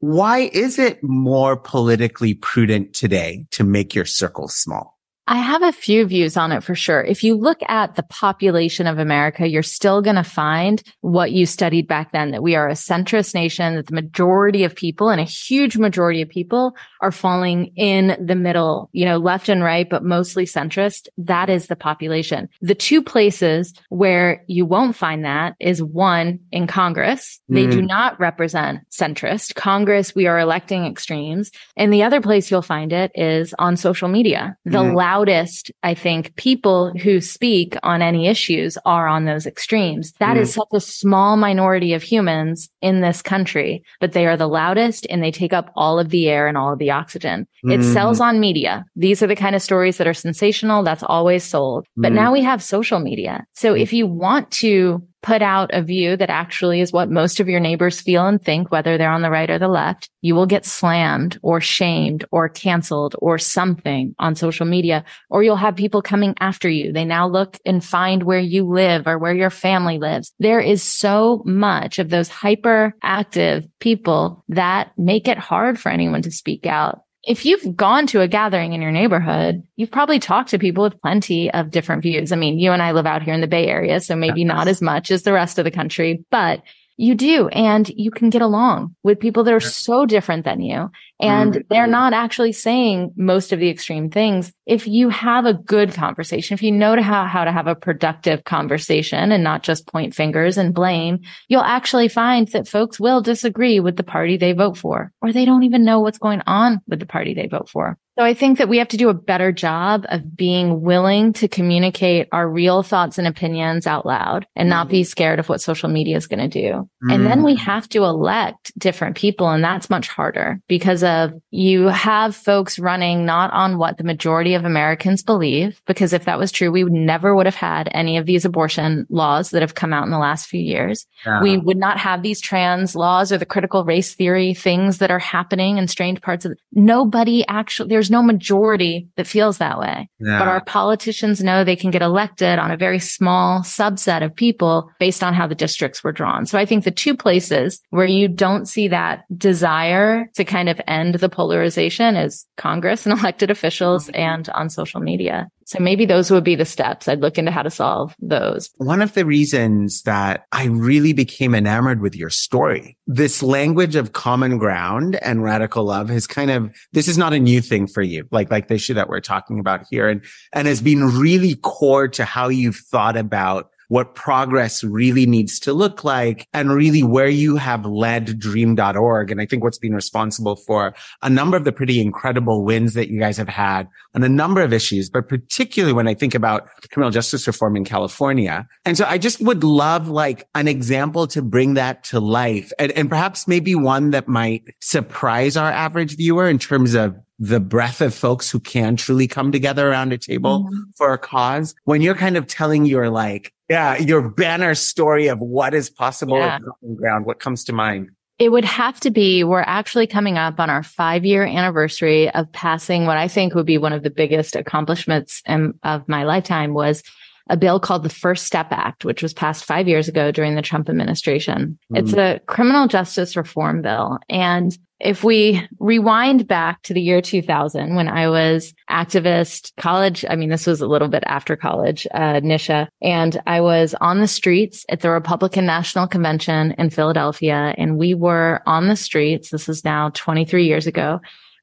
Why 0.00 0.50
is 0.54 0.78
it 0.78 1.02
more 1.02 1.56
politically 1.56 2.32
prudent 2.32 2.94
today 2.94 3.46
to 3.50 3.64
make 3.64 3.94
your 3.94 4.06
circle 4.06 4.48
small? 4.48 4.99
I 5.30 5.36
have 5.36 5.62
a 5.62 5.70
few 5.70 6.06
views 6.06 6.36
on 6.36 6.50
it 6.50 6.64
for 6.64 6.74
sure. 6.74 7.04
If 7.04 7.22
you 7.22 7.36
look 7.36 7.60
at 7.68 7.94
the 7.94 8.02
population 8.02 8.88
of 8.88 8.98
America, 8.98 9.46
you're 9.46 9.62
still 9.62 10.02
going 10.02 10.16
to 10.16 10.24
find 10.24 10.82
what 11.02 11.30
you 11.30 11.46
studied 11.46 11.86
back 11.86 12.10
then, 12.10 12.32
that 12.32 12.42
we 12.42 12.56
are 12.56 12.68
a 12.68 12.72
centrist 12.72 13.32
nation, 13.32 13.76
that 13.76 13.86
the 13.86 13.94
majority 13.94 14.64
of 14.64 14.74
people 14.74 15.08
and 15.08 15.20
a 15.20 15.24
huge 15.24 15.76
majority 15.76 16.20
of 16.20 16.28
people 16.28 16.74
are 17.00 17.12
falling 17.12 17.66
in 17.76 18.16
the 18.20 18.34
middle, 18.34 18.90
you 18.90 19.04
know, 19.04 19.18
left 19.18 19.48
and 19.48 19.62
right, 19.62 19.88
but 19.88 20.02
mostly 20.02 20.46
centrist. 20.46 21.06
That 21.16 21.48
is 21.48 21.68
the 21.68 21.76
population. 21.76 22.48
The 22.60 22.74
two 22.74 23.00
places 23.00 23.72
where 23.88 24.42
you 24.48 24.66
won't 24.66 24.96
find 24.96 25.24
that 25.24 25.54
is 25.60 25.80
one 25.80 26.40
in 26.50 26.66
Congress. 26.66 27.38
They 27.48 27.66
mm. 27.66 27.70
do 27.70 27.82
not 27.82 28.18
represent 28.18 28.80
centrist. 28.90 29.54
Congress, 29.54 30.12
we 30.12 30.26
are 30.26 30.40
electing 30.40 30.86
extremes. 30.86 31.52
And 31.76 31.92
the 31.92 32.02
other 32.02 32.20
place 32.20 32.50
you'll 32.50 32.62
find 32.62 32.92
it 32.92 33.12
is 33.14 33.54
on 33.60 33.76
social 33.76 34.08
media. 34.08 34.56
The 34.64 34.78
mm. 34.78 34.96
loud 34.96 35.19
loudest, 35.20 35.70
I 35.82 35.94
think, 35.94 36.34
people 36.36 36.92
who 36.92 37.20
speak 37.20 37.76
on 37.82 38.00
any 38.02 38.26
issues 38.26 38.78
are 38.84 39.06
on 39.06 39.24
those 39.24 39.46
extremes. 39.46 40.12
That 40.18 40.36
mm. 40.36 40.40
is 40.40 40.54
such 40.54 40.68
a 40.72 40.80
small 40.80 41.36
minority 41.36 41.92
of 41.92 42.02
humans 42.02 42.70
in 42.80 43.00
this 43.00 43.20
country, 43.22 43.82
but 44.00 44.12
they 44.12 44.26
are 44.26 44.36
the 44.36 44.48
loudest 44.48 45.06
and 45.10 45.22
they 45.22 45.30
take 45.30 45.52
up 45.52 45.72
all 45.76 45.98
of 45.98 46.08
the 46.08 46.28
air 46.28 46.46
and 46.46 46.56
all 46.56 46.72
of 46.72 46.78
the 46.78 46.90
oxygen. 46.90 47.46
Mm. 47.64 47.78
It 47.78 47.92
sells 47.92 48.20
on 48.20 48.40
media. 48.40 48.84
These 48.96 49.22
are 49.22 49.26
the 49.26 49.36
kind 49.36 49.54
of 49.54 49.62
stories 49.62 49.98
that 49.98 50.06
are 50.06 50.14
sensational. 50.14 50.82
That's 50.82 51.02
always 51.02 51.44
sold. 51.44 51.86
But 51.96 52.12
mm. 52.12 52.16
now 52.16 52.32
we 52.32 52.42
have 52.42 52.62
social 52.62 52.98
media. 52.98 53.44
So 53.54 53.74
if 53.74 53.92
you 53.92 54.06
want 54.06 54.50
to 54.52 55.06
put 55.22 55.42
out 55.42 55.70
a 55.72 55.82
view 55.82 56.16
that 56.16 56.30
actually 56.30 56.80
is 56.80 56.92
what 56.92 57.10
most 57.10 57.40
of 57.40 57.48
your 57.48 57.60
neighbors 57.60 58.00
feel 58.00 58.26
and 58.26 58.42
think, 58.42 58.70
whether 58.70 58.96
they're 58.96 59.10
on 59.10 59.22
the 59.22 59.30
right 59.30 59.50
or 59.50 59.58
the 59.58 59.68
left, 59.68 60.08
you 60.22 60.34
will 60.34 60.46
get 60.46 60.64
slammed 60.64 61.38
or 61.42 61.60
shamed 61.60 62.24
or 62.30 62.48
canceled 62.48 63.14
or 63.18 63.38
something 63.38 64.14
on 64.18 64.34
social 64.34 64.66
media, 64.66 65.04
or 65.28 65.42
you'll 65.42 65.56
have 65.56 65.76
people 65.76 66.02
coming 66.02 66.34
after 66.40 66.68
you. 66.68 66.92
They 66.92 67.04
now 67.04 67.28
look 67.28 67.58
and 67.64 67.84
find 67.84 68.22
where 68.22 68.40
you 68.40 68.64
live 68.64 69.06
or 69.06 69.18
where 69.18 69.34
your 69.34 69.50
family 69.50 69.98
lives. 69.98 70.32
There 70.38 70.60
is 70.60 70.82
so 70.82 71.42
much 71.44 71.98
of 71.98 72.10
those 72.10 72.28
hyperactive 72.28 73.68
people 73.80 74.44
that 74.48 74.92
make 74.96 75.28
it 75.28 75.38
hard 75.38 75.78
for 75.78 75.90
anyone 75.90 76.22
to 76.22 76.30
speak 76.30 76.66
out 76.66 77.02
if 77.22 77.44
you've 77.44 77.76
gone 77.76 78.06
to 78.08 78.22
a 78.22 78.28
gathering 78.28 78.72
in 78.72 78.80
your 78.80 78.92
neighborhood, 78.92 79.62
you've 79.76 79.90
probably 79.90 80.18
talked 80.18 80.50
to 80.50 80.58
people 80.58 80.84
with 80.84 81.00
plenty 81.02 81.50
of 81.52 81.70
different 81.70 82.02
views. 82.02 82.32
I 82.32 82.36
mean, 82.36 82.58
you 82.58 82.72
and 82.72 82.82
I 82.82 82.92
live 82.92 83.06
out 83.06 83.22
here 83.22 83.34
in 83.34 83.42
the 83.42 83.46
Bay 83.46 83.66
Area, 83.66 84.00
so 84.00 84.16
maybe 84.16 84.42
not 84.42 84.68
as 84.68 84.80
much 84.80 85.10
as 85.10 85.22
the 85.22 85.32
rest 85.32 85.58
of 85.58 85.64
the 85.64 85.70
country, 85.70 86.24
but 86.30 86.62
you 86.96 87.14
do. 87.14 87.48
And 87.48 87.88
you 87.90 88.10
can 88.10 88.30
get 88.30 88.42
along 88.42 88.94
with 89.02 89.20
people 89.20 89.44
that 89.44 89.54
are 89.54 89.60
so 89.60 90.06
different 90.06 90.44
than 90.44 90.60
you. 90.60 90.90
And 91.20 91.52
mm-hmm. 91.52 91.60
they're 91.68 91.86
not 91.86 92.12
actually 92.12 92.52
saying 92.52 93.12
most 93.16 93.52
of 93.52 93.58
the 93.58 93.68
extreme 93.68 94.10
things. 94.10 94.52
If 94.66 94.86
you 94.86 95.08
have 95.10 95.44
a 95.44 95.54
good 95.54 95.92
conversation, 95.92 96.54
if 96.54 96.62
you 96.62 96.72
know 96.72 96.96
to 96.96 97.02
how, 97.02 97.26
how 97.26 97.44
to 97.44 97.52
have 97.52 97.66
a 97.66 97.74
productive 97.74 98.44
conversation 98.44 99.32
and 99.32 99.44
not 99.44 99.62
just 99.62 99.86
point 99.86 100.14
fingers 100.14 100.56
and 100.56 100.74
blame, 100.74 101.20
you'll 101.48 101.60
actually 101.62 102.08
find 102.08 102.48
that 102.48 102.68
folks 102.68 102.98
will 102.98 103.20
disagree 103.20 103.80
with 103.80 103.96
the 103.96 104.02
party 104.02 104.36
they 104.36 104.52
vote 104.52 104.78
for, 104.78 105.12
or 105.20 105.32
they 105.32 105.44
don't 105.44 105.64
even 105.64 105.84
know 105.84 106.00
what's 106.00 106.18
going 106.18 106.42
on 106.46 106.80
with 106.86 107.00
the 107.00 107.06
party 107.06 107.34
they 107.34 107.46
vote 107.46 107.68
for. 107.68 107.98
So 108.20 108.24
I 108.24 108.34
think 108.34 108.58
that 108.58 108.68
we 108.68 108.76
have 108.76 108.88
to 108.88 108.98
do 108.98 109.08
a 109.08 109.14
better 109.14 109.50
job 109.50 110.04
of 110.10 110.36
being 110.36 110.82
willing 110.82 111.32
to 111.34 111.48
communicate 111.48 112.28
our 112.32 112.46
real 112.46 112.82
thoughts 112.82 113.16
and 113.16 113.26
opinions 113.26 113.86
out 113.86 114.04
loud 114.04 114.46
and 114.54 114.68
not 114.68 114.90
be 114.90 115.00
mm-hmm. 115.00 115.06
scared 115.06 115.38
of 115.38 115.48
what 115.48 115.62
social 115.62 115.88
media 115.88 116.18
is 116.18 116.26
going 116.26 116.50
to 116.50 116.62
do. 116.62 116.86
Mm. 117.02 117.14
And 117.14 117.26
then 117.26 117.42
we 117.42 117.54
mm. 117.54 117.60
have 117.60 117.88
to 117.88 118.04
elect 118.04 118.78
different 118.78 119.16
people. 119.16 119.48
And 119.48 119.64
that's 119.64 119.88
much 119.88 120.08
harder 120.08 120.60
because 120.68 121.02
of 121.10 121.32
you 121.50 121.88
have 121.88 122.34
folks 122.34 122.78
running 122.78 123.26
not 123.26 123.52
on 123.52 123.76
what 123.76 123.98
the 123.98 124.04
majority 124.04 124.54
of 124.54 124.64
Americans 124.64 125.22
believe, 125.22 125.82
because 125.86 126.12
if 126.12 126.24
that 126.24 126.38
was 126.38 126.52
true, 126.52 126.70
we 126.70 126.84
never 126.84 127.34
would 127.34 127.46
have 127.46 127.54
had 127.56 127.90
any 127.92 128.16
of 128.16 128.26
these 128.26 128.44
abortion 128.44 129.06
laws 129.10 129.50
that 129.50 129.62
have 129.62 129.74
come 129.74 129.92
out 129.92 130.04
in 130.04 130.10
the 130.10 130.18
last 130.18 130.46
few 130.46 130.60
years. 130.60 131.06
Yeah. 131.26 131.42
We 131.42 131.58
would 131.58 131.76
not 131.76 131.98
have 131.98 132.22
these 132.22 132.40
trans 132.40 132.94
laws 132.94 133.32
or 133.32 133.38
the 133.38 133.44
critical 133.44 133.84
race 133.84 134.14
theory 134.14 134.54
things 134.54 134.98
that 134.98 135.10
are 135.10 135.18
happening 135.18 135.76
in 135.76 135.88
strange 135.88 136.20
parts 136.22 136.44
of 136.44 136.52
the, 136.52 136.56
nobody 136.72 137.44
actually, 137.48 137.88
there's 137.88 138.10
no 138.10 138.22
majority 138.22 139.08
that 139.16 139.26
feels 139.26 139.58
that 139.58 139.78
way. 139.78 140.08
Yeah. 140.20 140.38
But 140.38 140.48
our 140.48 140.64
politicians 140.64 141.42
know 141.42 141.64
they 141.64 141.76
can 141.76 141.90
get 141.90 142.02
elected 142.02 142.58
on 142.58 142.70
a 142.70 142.76
very 142.76 143.00
small 143.00 143.60
subset 143.60 144.24
of 144.24 144.34
people 144.34 144.90
based 145.00 145.24
on 145.24 145.34
how 145.34 145.48
the 145.48 145.54
districts 145.56 146.04
were 146.04 146.12
drawn. 146.12 146.46
So 146.46 146.58
I 146.58 146.64
think 146.64 146.84
the 146.84 146.90
two 146.90 147.16
places 147.16 147.80
where 147.90 148.06
you 148.06 148.28
don't 148.28 148.66
see 148.66 148.88
that 148.88 149.24
desire 149.36 150.30
to 150.34 150.44
kind 150.44 150.68
of 150.68 150.80
end 150.86 150.99
the 151.08 151.28
polarization 151.28 152.16
is 152.16 152.46
Congress 152.56 153.06
and 153.06 153.18
elected 153.18 153.50
officials 153.50 154.06
mm-hmm. 154.06 154.20
and 154.20 154.48
on 154.50 154.70
social 154.70 155.00
media. 155.00 155.48
So 155.64 155.78
maybe 155.78 156.04
those 156.04 156.32
would 156.32 156.42
be 156.42 156.56
the 156.56 156.64
steps. 156.64 157.06
I'd 157.06 157.20
look 157.20 157.38
into 157.38 157.52
how 157.52 157.62
to 157.62 157.70
solve 157.70 158.16
those. 158.18 158.70
One 158.78 159.00
of 159.00 159.14
the 159.14 159.24
reasons 159.24 160.02
that 160.02 160.46
I 160.50 160.64
really 160.66 161.12
became 161.12 161.54
enamored 161.54 162.00
with 162.00 162.16
your 162.16 162.30
story, 162.30 162.98
this 163.06 163.40
language 163.40 163.94
of 163.94 164.12
common 164.12 164.58
ground 164.58 165.14
and 165.22 165.44
radical 165.44 165.84
love 165.84 166.08
has 166.08 166.26
kind 166.26 166.50
of, 166.50 166.74
this 166.92 167.06
is 167.06 167.16
not 167.16 167.32
a 167.32 167.38
new 167.38 167.60
thing 167.60 167.86
for 167.86 168.02
you, 168.02 168.26
like, 168.32 168.50
like 168.50 168.66
the 168.66 168.74
issue 168.74 168.94
that 168.94 169.08
we're 169.08 169.20
talking 169.20 169.60
about 169.60 169.86
here 169.90 170.08
and, 170.08 170.24
and 170.52 170.66
has 170.66 170.82
been 170.82 171.04
really 171.04 171.54
core 171.54 172.08
to 172.08 172.24
how 172.24 172.48
you've 172.48 172.80
thought 172.90 173.16
about 173.16 173.70
what 173.90 174.14
progress 174.14 174.84
really 174.84 175.26
needs 175.26 175.58
to 175.58 175.72
look 175.72 176.04
like 176.04 176.46
and 176.54 176.72
really 176.72 177.02
where 177.02 177.28
you 177.28 177.56
have 177.56 177.84
led 177.84 178.38
dream.org. 178.38 179.32
And 179.32 179.40
I 179.40 179.46
think 179.46 179.64
what's 179.64 179.78
been 179.78 179.96
responsible 179.96 180.54
for 180.54 180.94
a 181.22 181.28
number 181.28 181.56
of 181.56 181.64
the 181.64 181.72
pretty 181.72 182.00
incredible 182.00 182.64
wins 182.64 182.94
that 182.94 183.08
you 183.08 183.18
guys 183.18 183.36
have 183.36 183.48
had 183.48 183.88
on 184.14 184.22
a 184.22 184.28
number 184.28 184.62
of 184.62 184.72
issues, 184.72 185.10
but 185.10 185.28
particularly 185.28 185.92
when 185.92 186.06
I 186.06 186.14
think 186.14 186.36
about 186.36 186.68
criminal 186.92 187.10
justice 187.10 187.48
reform 187.48 187.76
in 187.76 187.84
California. 187.84 188.68
And 188.84 188.96
so 188.96 189.04
I 189.06 189.18
just 189.18 189.40
would 189.40 189.64
love 189.64 190.06
like 190.06 190.46
an 190.54 190.68
example 190.68 191.26
to 191.26 191.42
bring 191.42 191.74
that 191.74 192.04
to 192.04 192.20
life 192.20 192.72
and, 192.78 192.92
and 192.92 193.08
perhaps 193.08 193.48
maybe 193.48 193.74
one 193.74 194.10
that 194.10 194.28
might 194.28 194.62
surprise 194.80 195.56
our 195.56 195.70
average 195.70 196.16
viewer 196.16 196.48
in 196.48 196.60
terms 196.60 196.94
of 196.94 197.16
the 197.40 197.58
breadth 197.58 198.02
of 198.02 198.14
folks 198.14 198.50
who 198.50 198.60
can 198.60 198.96
truly 198.96 199.26
come 199.26 199.50
together 199.50 199.88
around 199.88 200.12
a 200.12 200.18
table 200.18 200.64
mm-hmm. 200.64 200.82
for 200.94 201.14
a 201.14 201.18
cause. 201.18 201.74
When 201.84 202.02
you're 202.02 202.14
kind 202.14 202.36
of 202.36 202.46
telling 202.46 202.84
your 202.84 203.08
like, 203.08 203.54
yeah, 203.70 203.96
your 203.96 204.28
banner 204.28 204.74
story 204.74 205.26
of 205.28 205.40
what 205.40 205.72
is 205.72 205.88
possible 205.88 206.36
yeah. 206.36 206.58
ground, 206.96 207.24
what 207.24 207.40
comes 207.40 207.64
to 207.64 207.72
mind? 207.72 208.10
It 208.38 208.50
would 208.50 208.64
have 208.64 209.00
to 209.00 209.10
be, 209.10 209.42
we're 209.42 209.60
actually 209.62 210.06
coming 210.06 210.38
up 210.38 210.60
on 210.60 210.70
our 210.70 210.82
five 210.82 211.24
year 211.24 211.44
anniversary 211.44 212.30
of 212.30 212.50
passing 212.52 213.06
what 213.06 213.16
I 213.16 213.26
think 213.26 213.54
would 213.54 213.66
be 213.66 213.78
one 213.78 213.92
of 213.92 214.02
the 214.02 214.10
biggest 214.10 214.54
accomplishments 214.54 215.42
in, 215.46 215.74
of 215.82 216.06
my 216.08 216.24
lifetime 216.24 216.74
was 216.74 217.02
a 217.50 217.56
bill 217.56 217.80
called 217.80 218.04
the 218.04 218.08
First 218.08 218.46
Step 218.46 218.68
Act, 218.70 219.04
which 219.04 219.22
was 219.22 219.34
passed 219.34 219.64
five 219.64 219.88
years 219.88 220.08
ago 220.08 220.30
during 220.30 220.54
the 220.54 220.62
Trump 220.62 220.88
administration. 220.88 221.78
Mm. 221.92 221.98
It's 221.98 222.12
a 222.14 222.40
criminal 222.46 222.86
justice 222.86 223.36
reform 223.36 223.82
bill. 223.82 224.18
And 224.28 224.76
if 225.00 225.24
we 225.24 225.66
rewind 225.78 226.46
back 226.46 226.82
to 226.82 226.94
the 226.94 227.00
year 227.00 227.20
2000 227.20 227.96
when 227.96 228.06
I 228.06 228.28
was 228.28 228.72
activist 228.90 229.72
college, 229.78 230.24
I 230.28 230.36
mean, 230.36 230.50
this 230.50 230.66
was 230.66 230.80
a 230.80 230.86
little 230.86 231.08
bit 231.08 231.24
after 231.26 231.56
college, 231.56 232.06
uh, 232.14 232.40
Nisha, 232.40 232.86
and 233.02 233.40
I 233.46 233.62
was 233.62 233.94
on 234.00 234.20
the 234.20 234.28
streets 234.28 234.84
at 234.88 235.00
the 235.00 235.10
Republican 235.10 235.66
National 235.66 236.06
Convention 236.06 236.72
in 236.78 236.90
Philadelphia. 236.90 237.74
And 237.78 237.98
we 237.98 238.14
were 238.14 238.62
on 238.66 238.88
the 238.88 238.96
streets. 238.96 239.50
This 239.50 239.68
is 239.68 239.84
now 239.84 240.10
23 240.10 240.66
years 240.66 240.86
ago 240.86 241.20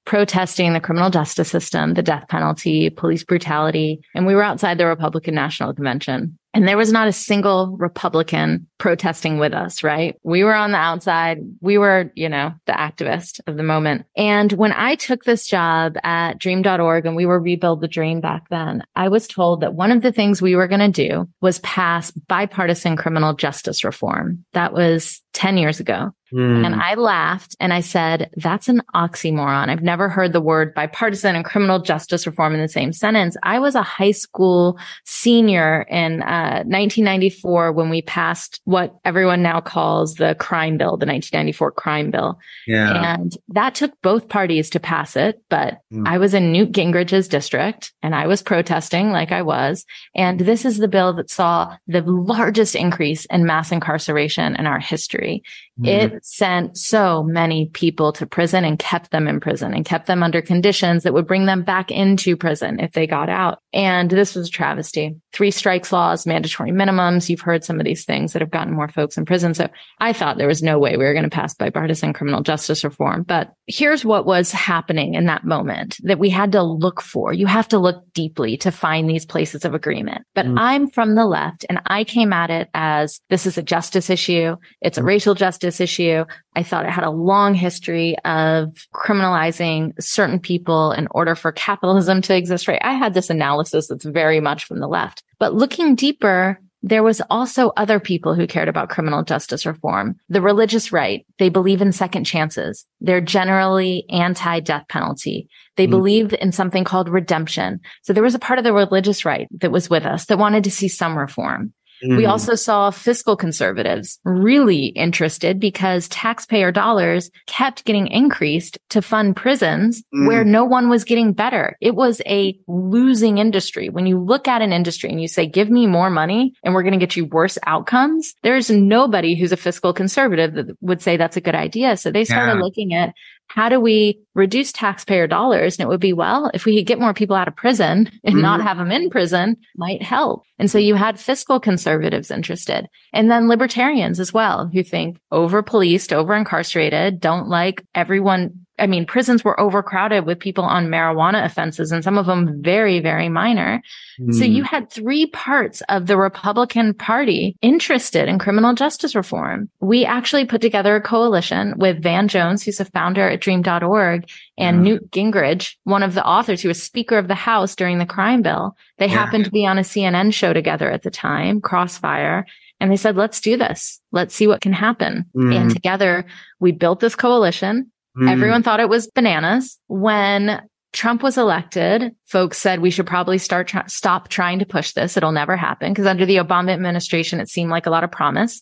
protesting 0.08 0.72
the 0.72 0.80
criminal 0.80 1.10
justice 1.10 1.50
system, 1.50 1.94
the 1.94 2.02
death 2.02 2.30
penalty, 2.30 2.90
police 2.90 3.26
brutality. 3.26 4.00
And 4.16 4.26
we 4.26 4.36
were 4.36 4.42
outside 4.42 4.78
the 4.78 4.86
Republican 4.86 5.36
National 5.36 5.74
Convention. 5.74 6.40
And 6.54 6.68
there 6.68 6.78
was 6.78 6.92
not 6.92 7.08
a 7.08 7.14
single 7.14 7.76
Republican 7.78 8.68
protesting 8.80 9.38
with 9.38 9.54
us, 9.54 9.84
right? 9.84 10.16
We 10.24 10.44
were 10.44 10.56
on 10.56 10.72
the 10.72 10.78
outside. 10.78 11.40
We 11.62 11.78
were, 11.78 12.12
you 12.16 12.30
know, 12.30 12.54
the 12.66 12.74
activist 12.74 13.40
of 13.48 13.58
the 13.58 13.64
moment. 13.64 14.06
And 14.16 14.52
when 14.54 14.72
I 14.72 14.96
took 14.96 15.24
this 15.24 15.48
job 15.48 15.98
at 16.04 16.40
dream.org 16.40 17.06
and 17.06 17.16
we 17.16 17.26
were 17.26 17.40
rebuild 17.40 17.82
the 17.82 17.88
dream 17.88 18.22
back 18.22 18.50
then, 18.50 18.84
I 18.96 19.10
was 19.10 19.28
told 19.28 19.62
that 19.62 19.76
one 19.76 19.92
of 19.92 20.02
the 20.02 20.12
things 20.12 20.42
we 20.42 20.56
were 20.56 20.68
going 20.68 20.92
to 20.92 21.08
do 21.08 21.28
was 21.42 21.60
pass 21.60 22.12
bipartisan 22.12 22.98
criminal 22.98 23.34
justice 23.34 23.84
reform. 23.84 24.44
That 24.54 24.74
was 24.74 25.22
10 25.34 25.58
years 25.58 25.80
ago. 25.80 26.12
Mm. 26.34 26.66
And 26.66 26.76
I 26.76 26.96
laughed 26.96 27.56
and 27.60 27.72
I 27.72 27.80
said, 27.80 28.30
that's 28.36 28.68
an 28.68 28.82
oxymoron. 28.96 29.70
I've 29.70 29.84
never 29.84 30.10
heard 30.10 30.34
the 30.34 30.42
word 30.42 30.74
bipartisan 30.74 31.36
and 31.36 31.46
criminal 31.46 31.80
justice 31.80 32.28
reform 32.28 32.54
in 32.54 32.62
the 32.62 32.68
same 32.68 32.92
sentence. 32.92 33.38
I 33.44 33.60
was 33.60 33.76
a 33.76 33.82
high 33.82 34.12
school 34.12 34.78
senior 35.06 35.84
in 35.84 36.22
uh, 36.38 36.62
1994 36.68 37.72
when 37.72 37.90
we 37.90 38.04
passed 38.04 38.62
what 38.66 38.96
everyone 39.04 39.42
now 39.42 39.60
calls 39.60 40.16
the 40.16 40.36
crime 40.36 40.78
bill, 40.78 40.96
the 40.96 41.08
1994 41.08 41.72
crime 41.72 42.12
bill. 42.12 42.38
Yeah. 42.68 43.16
And 43.16 43.36
that 43.50 43.74
took 43.74 44.00
both 44.04 44.30
parties 44.30 44.70
to 44.72 44.80
pass 44.80 45.16
it. 45.16 45.42
But 45.50 45.80
mm. 45.92 46.08
I 46.08 46.20
was 46.20 46.36
in 46.36 46.52
Newt 46.52 46.74
Gingrich's 46.74 47.28
district 47.28 47.92
and 48.04 48.14
I 48.14 48.28
was 48.28 48.44
protesting 48.44 49.10
like 49.10 49.32
I 49.32 49.42
was. 49.42 49.84
And 50.16 50.40
this 50.40 50.64
is 50.64 50.78
the 50.78 50.88
bill 50.88 51.12
that 51.14 51.32
saw 51.32 51.76
the 51.88 52.02
largest 52.02 52.76
increase 52.76 53.26
in 53.26 53.48
mass 53.48 53.72
incarceration 53.72 54.56
in 54.58 54.68
our 54.68 54.80
history. 54.80 55.42
It 55.86 56.26
sent 56.26 56.78
so 56.78 57.24
many 57.24 57.68
people 57.68 58.12
to 58.14 58.26
prison 58.26 58.66
and 58.66 58.80
kept 58.80 59.12
them 59.12 59.28
in 59.28 59.40
prison 59.40 59.74
and 59.74 59.86
kept 59.86 60.08
them 60.08 60.24
under 60.24 60.42
conditions 60.42 61.04
that 61.04 61.14
would 61.14 61.28
bring 61.28 61.46
them 61.46 61.64
back 61.64 61.92
into 61.92 62.36
prison 62.36 62.80
if 62.80 62.94
they 62.94 63.06
got 63.06 63.30
out. 63.30 63.60
And 63.74 64.10
this 64.10 64.36
was 64.36 64.48
a 64.48 64.52
travesty. 64.52 65.16
Three 65.34 65.52
strikes 65.52 65.92
laws, 65.92 66.26
mandatory 66.26 66.72
minimums. 66.72 67.30
You've 67.30 67.42
heard 67.42 67.64
some 67.64 67.80
of 67.80 67.86
these 67.86 68.06
things 68.06 68.34
that 68.34 68.42
have 68.42 68.50
gotten 68.50 68.74
more 68.74 68.88
folks 68.88 69.18
in 69.18 69.26
prison. 69.26 69.54
So 69.54 69.68
I 70.00 70.14
thought 70.14 70.38
there 70.38 70.48
was 70.48 70.64
no 70.64 70.80
way 70.80 70.98
we 70.98 71.06
were 71.06 71.14
going 71.14 71.24
to 71.24 71.30
pass 71.30 71.54
bipartisan 71.54 72.14
criminal 72.14 72.42
justice 72.42 72.84
reform. 72.84 73.24
But 73.24 73.54
here's 73.68 74.04
what 74.04 74.26
was 74.26 74.52
happening 74.52 75.14
in 75.14 75.26
that 75.26 75.44
moment 75.44 75.98
that 76.04 76.20
we 76.20 76.30
had 76.30 76.54
to 76.54 76.64
look 76.64 77.02
for. 77.02 77.34
You 77.34 77.46
have 77.46 77.68
to 77.68 77.78
look 77.78 78.04
deeply 78.14 78.58
to 78.58 78.72
find 78.72 79.10
these 79.10 79.26
places 79.26 79.66
of 79.66 79.74
agreement. 79.74 80.26
But 80.34 80.48
mm. 80.48 80.56
I'm 80.58 80.90
from 80.90 81.16
the 81.16 81.26
left 81.26 81.66
and 81.70 81.82
I 81.86 82.04
came 82.04 82.34
at 82.34 82.50
it 82.50 82.70
as 82.74 83.20
this 83.30 83.46
is 83.46 83.58
a 83.58 83.64
justice 83.64 84.10
issue. 84.10 84.56
It's 84.82 84.98
a 84.98 85.02
mm. 85.02 85.06
racial 85.06 85.36
justice 85.36 85.67
issue. 85.80 86.26
I 86.56 86.64
thought 86.64 86.86
it 86.86 86.92
had 86.92 87.04
a 87.04 87.12
long 87.12 87.54
history 87.54 88.16
of 88.26 88.76
criminalizing 88.94 89.94
certain 90.00 90.40
people 90.40 90.92
in 90.92 91.08
order 91.12 91.36
for 91.36 91.52
capitalism 91.52 92.22
to 92.24 92.36
exist, 92.36 92.68
right? 92.68 92.82
I 92.84 92.94
had 92.94 93.14
this 93.14 93.30
analysis 93.30 93.88
that's 93.88 94.06
very 94.06 94.40
much 94.40 94.66
from 94.66 94.80
the 94.80 94.88
left. 94.88 95.24
But 95.40 95.54
looking 95.54 95.96
deeper, 95.96 96.60
there 96.84 97.04
was 97.04 97.22
also 97.30 97.72
other 97.76 98.00
people 98.00 98.34
who 98.36 98.48
cared 98.48 98.70
about 98.70 98.90
criminal 98.90 99.24
justice 99.24 99.66
reform. 99.66 100.16
The 100.30 100.42
religious 100.42 100.92
right, 100.92 101.26
they 101.40 101.50
believe 101.50 101.82
in 101.82 101.92
second 101.92 102.26
chances. 102.26 102.86
They're 103.02 103.20
generally 103.22 104.06
anti-death 104.10 104.86
penalty. 104.88 105.50
They 105.76 105.88
mm. 105.88 105.92
believe 105.92 106.36
in 106.40 106.52
something 106.52 106.84
called 106.84 107.10
redemption. 107.10 107.80
So 108.04 108.14
there 108.14 108.24
was 108.24 108.36
a 108.36 108.40
part 108.40 108.60
of 108.60 108.64
the 108.64 108.74
religious 108.74 109.26
right 109.26 109.48
that 109.60 109.72
was 109.72 109.90
with 109.90 110.06
us 110.06 110.26
that 110.26 110.38
wanted 110.38 110.64
to 110.66 110.72
see 110.72 110.88
some 110.88 111.18
reform. 111.18 111.74
Mm. 112.04 112.18
We 112.18 112.26
also 112.26 112.56
saw 112.56 112.92
fiscal 112.92 113.36
conservatives 113.36 114.20
really 114.24 114.88
interested 114.88 115.60
because 115.60 116.08
taxpayer 116.10 116.72
dollars 116.72 117.32
kept 117.46 117.86
getting 117.86 118.08
increased 118.08 118.78
to 118.90 119.02
fund 119.02 119.36
prisons 119.36 120.04
mm. 120.14 120.28
where 120.28 120.44
no 120.44 120.64
one 120.64 120.90
was 120.90 121.04
getting 121.04 121.34
better. 121.34 121.78
It 121.82 121.96
was 121.96 122.22
a 122.26 122.58
losing 122.68 123.38
industry. 123.38 123.90
When 123.90 124.06
you 124.06 124.20
look 124.20 124.48
at 124.48 124.62
an 124.62 124.74
industry 124.74 125.10
and 125.10 125.22
you 125.22 125.28
say, 125.28 125.48
give 125.48 125.70
me 125.70 125.88
more 125.88 126.10
money 126.10 126.54
and 126.64 126.74
we're 126.74 126.84
going 126.84 126.94
to 126.94 127.00
get 127.00 127.16
you 127.16 127.26
worse 127.26 127.58
outcomes, 127.66 128.34
there's 128.44 128.70
nobody 128.70 129.36
who's 129.36 129.52
a 129.52 129.58
fiscal 129.58 129.94
conservative 129.94 130.54
that 130.54 130.78
would 130.82 131.02
say 131.02 131.18
that's 131.18 131.38
a 131.38 131.42
good 131.42 131.56
idea. 131.56 131.98
So 131.98 132.12
they 132.12 132.26
started 132.26 132.56
yeah. 132.56 132.62
looking 132.62 132.94
at 132.94 133.14
how 133.48 133.70
do 133.70 133.80
we 133.80 134.20
reduce 134.36 134.72
taxpayer 134.72 135.28
dollars? 135.28 135.78
And 135.78 135.86
it 135.86 135.90
would 135.90 136.00
be, 136.00 136.14
well, 136.14 136.52
if 136.54 136.66
we 136.66 136.78
could 136.78 136.86
get 136.86 137.00
more 137.00 137.14
people 137.14 137.36
out 137.36 137.48
of 137.48 137.56
prison 137.56 138.12
and 138.24 138.36
mm-hmm. 138.36 138.42
not 138.42 138.62
have 138.62 138.78
them 138.78 138.92
in 138.92 139.10
prison 139.10 139.58
might 139.76 140.04
help. 140.04 140.44
And 140.60 140.70
so 140.70 140.78
you 140.78 140.96
had 140.96 141.20
fiscal 141.20 141.60
conservatives 141.60 142.32
interested 142.32 142.88
and 143.14 143.32
then 143.32 143.48
libertarians 143.48 144.20
as 144.20 144.34
well 144.34 144.70
who 144.72 144.84
think 144.84 145.18
over 145.32 145.64
policed, 145.64 146.14
over 146.14 146.36
incarcerated, 146.36 147.20
don't 147.20 147.48
like 147.48 147.84
everyone 147.96 148.67
I 148.80 148.88
mean, 148.88 149.06
prisons 149.06 149.44
were 149.44 149.60
overcrowded 149.60 150.26
with 150.26 150.40
people 150.40 150.64
on 150.64 150.88
marijuana 150.88 151.44
offenses 151.44 151.92
and 151.92 152.04
some 152.04 152.18
of 152.18 152.26
them 152.26 152.62
very, 152.62 153.00
very 153.00 153.30
minor. 153.30 153.82
Mm. 154.20 154.34
So 154.34 154.44
you 154.44 154.64
hmm. 154.64 154.68
had 154.68 154.92
three 154.92 155.28
parts 155.28 155.82
of 155.90 156.08
the 156.08 156.18
Republican 156.18 156.94
party 156.94 157.58
interested 157.62 158.30
in 158.30 158.40
criminal 158.40 158.74
justice 158.74 159.16
reform. 159.16 159.70
We 159.80 160.06
actually 160.06 160.46
put 160.46 160.62
together 160.62 160.96
a 160.96 161.02
coalition 161.02 161.74
with 161.78 162.02
Van 162.04 162.28
Jones, 162.28 162.64
who's 162.64 162.80
a 162.80 162.86
founder 162.86 163.30
at 163.30 163.42
dream.org 163.42 164.30
and 164.58 164.78
yeah. 164.78 164.84
Newt 164.84 165.12
Gingrich, 165.12 165.76
one 165.84 166.04
of 166.04 166.14
the 166.14 166.26
authors 166.26 166.62
who 166.62 166.68
was 166.68 166.82
speaker 166.82 167.18
of 167.18 167.28
the 167.28 167.36
house 167.36 167.76
during 167.76 167.98
the 167.98 168.06
crime 168.06 168.42
bill. 168.42 168.76
They 168.98 169.08
yeah. 169.08 169.14
happened 169.14 169.46
to 169.46 169.52
be 169.52 169.66
on 169.66 169.78
a 169.78 169.82
CNN 169.82 170.34
show 170.34 170.54
together 170.54 170.92
at 170.92 171.04
the 171.04 171.12
time, 171.12 171.62
Crossfire. 171.62 172.46
And 172.80 172.92
they 172.92 172.96
said, 172.96 173.16
let's 173.16 173.42
do 173.42 173.58
this. 173.58 174.00
Let's 174.12 174.36
see 174.36 174.46
what 174.46 174.62
can 174.62 174.74
happen. 174.74 175.26
Mm. 175.36 175.56
And 175.56 175.72
together 175.72 176.26
we 176.60 176.72
built 176.72 177.00
this 177.00 177.16
coalition 177.16 177.92
Mm. 178.18 178.32
Everyone 178.32 178.64
thought 178.64 178.80
it 178.80 178.90
was 178.90 179.08
bananas. 179.08 179.78
When 179.88 180.62
Trump 180.94 181.22
was 181.22 181.38
elected, 181.38 182.16
folks 182.26 182.58
said 182.58 182.80
we 182.80 182.90
should 182.90 183.06
probably 183.06 183.38
start 183.38 183.68
tr- 183.68 183.80
stop 183.88 184.30
trying 184.30 184.60
to 184.60 184.66
push 184.66 184.94
this. 184.94 185.18
It'll 185.18 185.32
never 185.32 185.56
happen 185.56 185.92
because 185.92 186.08
under 186.08 186.26
the 186.26 186.38
Obama 186.38 186.72
administration, 186.72 187.40
it 187.40 187.50
seemed 187.50 187.70
like 187.70 187.86
a 187.86 187.92
lot 187.92 188.04
of 188.04 188.12
promise. 188.12 188.62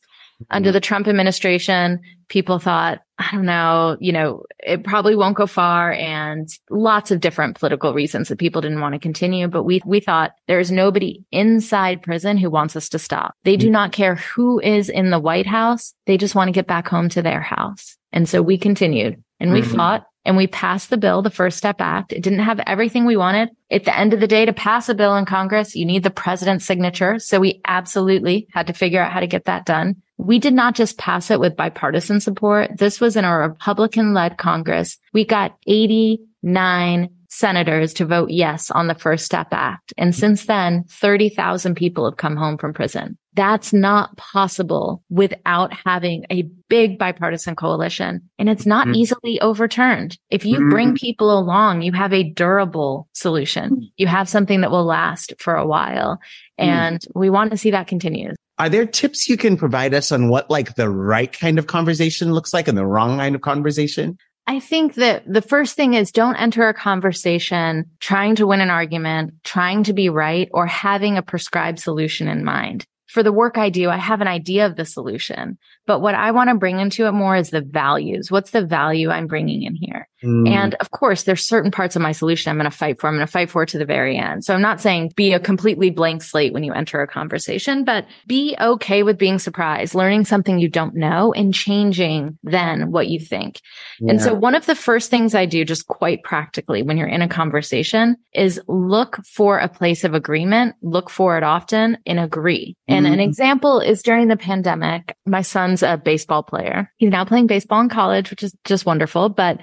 Under 0.50 0.71
the 0.71 0.82
Trump 0.82 1.08
administration, 1.08 2.00
people 2.28 2.60
thought, 2.60 3.00
I 3.17 3.30
don't 3.32 3.45
know, 3.45 3.98
you 4.00 4.12
know, 4.12 4.43
it 4.60 4.84
probably 4.84 5.15
won't 5.15 5.38
go 5.38 5.48
far 5.48 5.93
and 5.93 6.50
lots 6.69 7.12
of 7.12 7.21
different 7.21 7.58
political 7.58 7.93
reasons 7.93 8.28
that 8.28 8.39
people 8.39 8.62
didn't 8.62 8.82
want 8.82 8.93
to 8.93 9.00
continue. 9.00 9.48
But 9.48 9.63
we, 9.63 9.82
we 9.86 10.00
thought 10.00 10.34
there 10.48 10.60
is 10.60 10.71
nobody 10.71 11.24
inside 11.32 12.02
prison 12.02 12.38
who 12.38 12.50
wants 12.50 12.76
us 12.76 12.89
to 12.89 13.00
stop. 13.00 13.36
They 13.43 13.56
do 13.56 13.69
not 13.69 13.93
care 13.93 14.15
who 14.15 14.60
is 14.60 14.89
in 14.89 15.12
the 15.12 15.19
White 15.19 15.48
House. 15.48 15.93
They 16.06 16.17
just 16.17 16.36
want 16.36 16.50
to 16.50 16.54
get 16.54 16.67
back 16.67 16.88
home 16.88 17.10
to 17.10 17.21
their 17.21 17.41
house. 17.41 17.98
And 18.12 18.28
so 18.28 18.41
we 18.41 18.58
continued 18.58 19.24
and 19.39 19.54
we 19.54 19.62
mm-hmm. 19.62 19.76
fought 19.76 20.06
and 20.26 20.36
we 20.36 20.48
passed 20.48 20.89
the 20.89 20.98
bill, 20.98 21.21
the 21.21 21.30
First 21.30 21.58
Step 21.58 21.80
Act. 21.80 22.12
It 22.12 22.24
didn't 22.24 22.39
have 22.39 22.60
everything 22.65 23.06
we 23.06 23.15
wanted. 23.15 23.50
At 23.69 23.86
the 23.86 23.98
end 23.98 24.13
of 24.13 24.19
the 24.19 24.28
day, 24.28 24.45
to 24.45 24.54
pass 24.54 24.89
a 24.89 24.95
bill 24.95 25.15
in 25.15 25.26
Congress, 25.26 25.76
you 25.76 25.86
need 25.86 26.04
the 26.04 26.10
president's 26.10 26.65
signature. 26.65 27.19
So 27.19 27.39
we 27.39 27.62
absolutely 27.65 28.48
had 28.52 28.67
to 28.67 28.74
figure 28.74 29.02
out 29.02 29.12
how 29.12 29.19
to 29.19 29.28
get 29.28 29.45
that 29.45 29.65
done. 29.65 30.02
We 30.17 30.39
did 30.39 30.54
not 30.54 30.75
just 30.75 30.97
pass 30.97 31.30
it 31.30 31.39
with 31.39 31.58
bipartisan 31.58 32.19
support. 32.19 32.78
This 32.78 33.01
was 33.01 33.15
in 33.15 33.25
a 33.25 33.38
Republican 33.38 34.13
led 34.13 34.38
Congress. 34.38 34.97
We 35.13 35.25
got 35.25 35.58
89 35.67 37.10
senators 37.36 37.93
to 37.93 38.06
vote 38.06 38.30
yes 38.30 38.71
on 38.71 38.88
the 38.88 38.95
First 38.95 39.25
Step 39.25 39.47
Act. 39.51 39.93
And 39.97 40.15
since 40.15 40.45
then, 40.45 40.86
30,000 40.89 41.75
people 41.75 42.06
have 42.06 42.17
come 42.17 42.38
home 42.38 42.58
from 42.58 42.73
prison. 42.73 43.17
That's 43.34 43.73
not 43.73 44.15
possible 44.15 45.04
without 45.10 45.73
having 45.86 46.25
a 46.32 46.43
big 46.69 46.97
bipartisan 46.97 47.58
coalition. 47.58 48.30
And 48.39 48.47
it's 48.47 48.65
not 48.65 48.88
mm-hmm. 48.88 48.95
easily 48.95 49.41
overturned. 49.41 50.17
If 50.30 50.45
you 50.45 50.60
mm-hmm. 50.60 50.69
bring 50.69 50.95
people 50.95 51.38
along, 51.38 51.82
you 51.82 51.91
have 51.91 52.13
a 52.13 52.23
durable 52.23 53.10
solution. 53.12 53.91
You 53.97 54.08
have 54.08 54.30
something 54.30 54.62
that 54.62 54.71
will 54.71 54.86
last 54.86 55.34
for 55.38 55.56
a 55.56 55.67
while. 55.67 56.19
Mm. 56.60 56.65
And 56.65 56.99
mm-hmm. 57.01 57.19
we 57.19 57.30
want 57.30 57.51
to 57.51 57.58
see 57.58 57.71
that 57.71 57.88
continue. 57.88 58.32
Are 58.57 58.69
there 58.69 58.85
tips 58.85 59.27
you 59.27 59.35
can 59.35 59.57
provide 59.57 59.93
us 59.93 60.11
on 60.11 60.29
what 60.29 60.49
like 60.49 60.75
the 60.75 60.89
right 60.89 61.31
kind 61.31 61.59
of 61.59 61.67
conversation 61.67 62.31
looks 62.31 62.53
like 62.53 62.67
and 62.67 62.77
the 62.77 62.85
wrong 62.85 63.17
kind 63.17 63.35
of 63.35 63.41
conversation? 63.41 64.17
I 64.47 64.59
think 64.59 64.93
that 64.95 65.23
the 65.31 65.41
first 65.41 65.75
thing 65.75 65.95
is 65.95 66.11
don't 66.11 66.35
enter 66.35 66.69
a 66.69 66.73
conversation 66.73 67.85
trying 67.99 68.35
to 68.35 68.47
win 68.47 68.61
an 68.61 68.69
argument, 68.69 69.33
trying 69.43 69.83
to 69.85 69.93
be 69.93 70.07
right, 70.07 70.47
or 70.53 70.67
having 70.67 71.17
a 71.17 71.23
prescribed 71.23 71.79
solution 71.79 72.27
in 72.27 72.45
mind 72.45 72.85
for 73.15 73.23
the 73.23 73.31
work 73.31 73.57
I 73.57 73.69
do, 73.69 73.89
I 73.89 73.95
have 73.95 74.19
an 74.19 74.27
idea 74.27 74.65
of 74.65 74.75
the 74.75 74.83
solution, 74.83 75.57
but 75.87 76.01
what 76.01 76.15
I 76.15 76.31
want 76.31 76.49
to 76.49 76.55
bring 76.55 76.81
into 76.81 77.07
it 77.07 77.13
more 77.13 77.37
is 77.37 77.49
the 77.49 77.61
values. 77.61 78.29
What's 78.29 78.51
the 78.51 78.65
value 78.65 79.09
I'm 79.09 79.27
bringing 79.27 79.63
in 79.63 79.73
here? 79.73 80.09
Mm. 80.23 80.49
And 80.49 80.75
of 80.75 80.91
course, 80.91 81.23
there's 81.23 81.43
certain 81.43 81.71
parts 81.71 81.95
of 81.95 82.01
my 82.01 82.12
solution 82.12 82.49
I'm 82.49 82.58
going 82.58 82.69
to 82.69 82.75
fight 82.75 82.99
for. 82.99 83.08
I'm 83.08 83.15
going 83.15 83.25
to 83.25 83.32
fight 83.32 83.49
for 83.49 83.65
to 83.65 83.78
the 83.78 83.86
very 83.86 84.17
end. 84.17 84.43
So 84.45 84.54
I'm 84.54 84.62
not 84.62 84.82
saying 84.82 85.12
be 85.15 85.34
a 85.34 85.39
completely 85.39 85.89
blank 85.89 86.23
slate 86.23 86.54
when 86.54 86.63
you 86.63 86.73
enter 86.73 87.01
a 87.01 87.08
conversation, 87.08 87.84
but 87.84 88.06
be 88.28 88.56
okay 88.60 89.04
with 89.04 89.17
being 89.17 89.39
surprised, 89.39 89.95
learning 89.95 90.25
something 90.25 90.60
you 90.60 90.69
don't 90.69 90.95
know 90.95 91.34
and 91.34 91.54
changing 91.54 92.38
then 92.43 92.91
what 92.91 93.08
you 93.08 93.19
think. 93.19 93.60
Yeah. 93.99 94.12
And 94.12 94.21
so 94.21 94.34
one 94.34 94.56
of 94.56 94.65
the 94.65 94.75
first 94.75 95.10
things 95.10 95.36
I 95.36 95.45
do 95.45 95.65
just 95.65 95.88
quite 95.88 96.23
practically 96.23 96.82
when 96.82 96.97
you're 96.97 97.08
in 97.08 97.21
a 97.21 97.28
conversation 97.28 98.15
is 98.34 98.60
look 98.67 99.17
for 99.25 99.60
a 99.60 99.69
place 99.69 100.04
of 100.04 100.13
agreement, 100.13 100.75
look 100.82 101.10
for 101.10 101.38
it 101.38 101.43
often 101.43 101.97
and 102.06 102.19
agree. 102.19 102.75
Mm. 102.89 102.95
And 102.95 103.08
an 103.08 103.13
mm-hmm. 103.13 103.21
example 103.21 103.80
is 103.80 104.01
during 104.01 104.28
the 104.28 104.38
pandemic, 104.38 105.15
my 105.25 105.41
son's 105.41 105.84
a 105.84 105.97
baseball 105.97 106.43
player. 106.43 106.91
He's 106.97 107.12
now 107.12 107.25
playing 107.25 107.47
baseball 107.47 107.82
in 107.82 107.89
college, 107.89 108.30
which 108.30 108.43
is 108.43 108.56
just 108.63 108.86
wonderful, 108.86 109.30
but 109.30 109.60